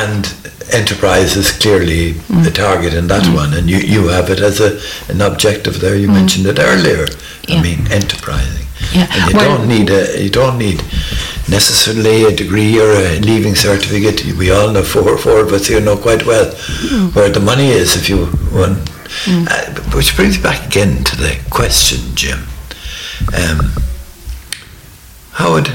and 0.03 0.33
enterprise 0.71 1.35
is 1.35 1.51
clearly 1.51 2.13
mm. 2.13 2.43
the 2.43 2.51
target 2.51 2.93
in 2.93 3.07
that 3.07 3.23
mm. 3.23 3.35
one, 3.35 3.53
and 3.53 3.69
you, 3.69 3.77
you 3.77 4.07
have 4.07 4.29
it 4.29 4.39
as 4.39 4.59
a 4.59 4.79
an 5.11 5.21
objective 5.21 5.79
there. 5.79 5.95
You 5.95 6.07
mm. 6.07 6.13
mentioned 6.13 6.45
it 6.45 6.59
earlier. 6.59 7.07
I 7.49 7.61
mean, 7.61 7.91
enterprising. 7.91 8.67
Yeah. 8.93 9.07
And 9.11 9.31
you 9.31 9.37
Well- 9.37 9.57
don't 9.57 9.67
need 9.67 9.89
a 9.89 10.21
you 10.23 10.29
don't 10.29 10.57
need 10.57 10.83
necessarily 11.49 12.25
a 12.25 12.31
degree 12.31 12.79
or 12.79 12.91
a 12.91 13.19
leaving 13.19 13.55
certificate. 13.55 14.23
We 14.37 14.51
all 14.51 14.71
know 14.71 14.83
four 14.83 15.17
four 15.17 15.39
of 15.39 15.51
us 15.51 15.67
here 15.67 15.81
know 15.81 15.97
quite 15.97 16.25
well 16.25 16.51
where 17.13 17.29
the 17.29 17.39
money 17.39 17.69
is 17.69 17.95
if 17.95 18.07
you 18.09 18.29
want. 18.53 18.77
Uh, 19.27 19.73
which 19.95 20.15
brings 20.15 20.37
me 20.37 20.43
back 20.43 20.67
again 20.67 21.03
to 21.03 21.15
the 21.17 21.39
question, 21.49 22.15
Jim. 22.15 22.39
Um, 23.33 23.71
how 25.31 25.53
would 25.53 25.67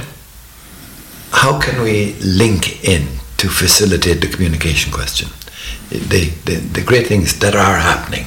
how 1.32 1.58
can 1.58 1.82
we 1.82 2.14
link 2.20 2.84
in 2.84 3.18
to 3.38 3.48
facilitate 3.48 4.20
the 4.20 4.28
communication 4.28 4.92
question? 4.92 5.28
The, 5.90 6.30
the, 6.44 6.56
the 6.56 6.82
great 6.82 7.06
things 7.08 7.38
that 7.40 7.54
are 7.56 7.76
happening, 7.76 8.26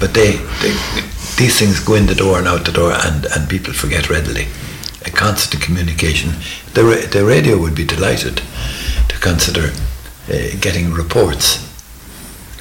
but 0.00 0.14
they, 0.14 0.32
they 0.62 0.72
these 1.36 1.58
things 1.58 1.78
go 1.78 1.94
in 1.94 2.06
the 2.06 2.14
door 2.14 2.38
and 2.38 2.48
out 2.48 2.64
the 2.64 2.72
door, 2.72 2.92
and, 2.92 3.26
and 3.26 3.48
people 3.48 3.74
forget 3.74 4.08
readily. 4.08 4.46
A 5.04 5.10
constant 5.10 5.62
communication. 5.62 6.32
The, 6.72 6.84
ra- 6.84 7.06
the 7.10 7.24
radio 7.24 7.58
would 7.58 7.74
be 7.74 7.84
delighted 7.84 8.40
to 9.08 9.18
consider 9.20 9.72
uh, 10.28 10.56
getting 10.60 10.92
reports 10.92 11.62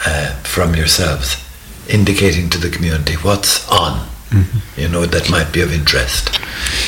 uh, 0.05 0.35
from 0.43 0.75
yourselves 0.75 1.44
indicating 1.89 2.49
to 2.49 2.57
the 2.57 2.69
community 2.69 3.15
what's 3.15 3.67
on. 3.69 4.07
You 4.75 4.89
know 4.89 5.05
that 5.05 5.29
might 5.29 5.53
be 5.53 5.61
of 5.61 5.71
interest. 5.71 6.39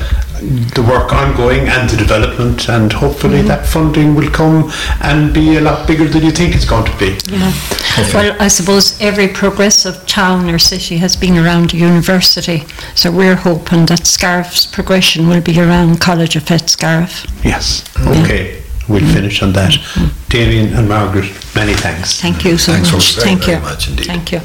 the 0.74 0.83
work 0.83 1.12
ongoing 1.12 1.68
and 1.68 1.88
the 1.88 1.96
development, 1.96 2.68
and 2.68 2.92
hopefully 2.92 3.38
Mm-hmm. 3.38 3.48
that 3.48 3.66
funding 3.66 4.14
will 4.14 4.30
come 4.30 4.70
and 5.02 5.33
be 5.33 5.57
a 5.57 5.61
lot 5.61 5.87
bigger 5.87 6.07
than 6.09 6.22
you 6.22 6.30
think 6.30 6.54
it's 6.54 6.64
going 6.64 6.85
to 6.85 6.96
be. 6.98 7.16
Yeah. 7.30 7.52
Well, 8.12 8.37
I 8.40 8.48
suppose 8.48 9.00
every 9.00 9.28
progressive 9.28 10.07
town 10.07 10.50
or 10.50 10.59
city 10.59 10.96
has 10.98 11.16
been 11.16 11.37
around 11.38 11.72
a 11.74 11.76
university, 11.76 12.64
so 12.94 13.11
we're 13.11 13.37
hoping 13.37 13.87
that 13.87 14.07
Scariff's 14.07 14.66
progression 14.66 15.28
will 15.28 15.40
be 15.40 15.59
around 15.61 16.00
College 16.00 16.37
of 16.37 16.42
Fet 16.44 16.68
Scariff. 16.68 17.26
Yes. 17.44 17.85
Okay. 18.07 18.62
We'll 18.88 19.12
finish 19.14 19.42
on 19.42 19.52
that. 19.54 19.74
Damien 20.28 20.74
and 20.74 20.88
Margaret, 20.88 21.24
many 21.54 21.72
thanks. 21.72 22.20
Thank 22.20 22.44
you 22.44 22.59
so 22.59 22.72
Thanks, 22.72 22.92
much. 22.92 23.02
folks, 23.02 23.14
very, 23.14 23.28
Thank 23.28 23.44
very 23.44 23.57
you. 23.59 23.62
much 23.62 23.88
indeed. 23.88 24.07
Thank 24.07 24.33
you. 24.33 24.40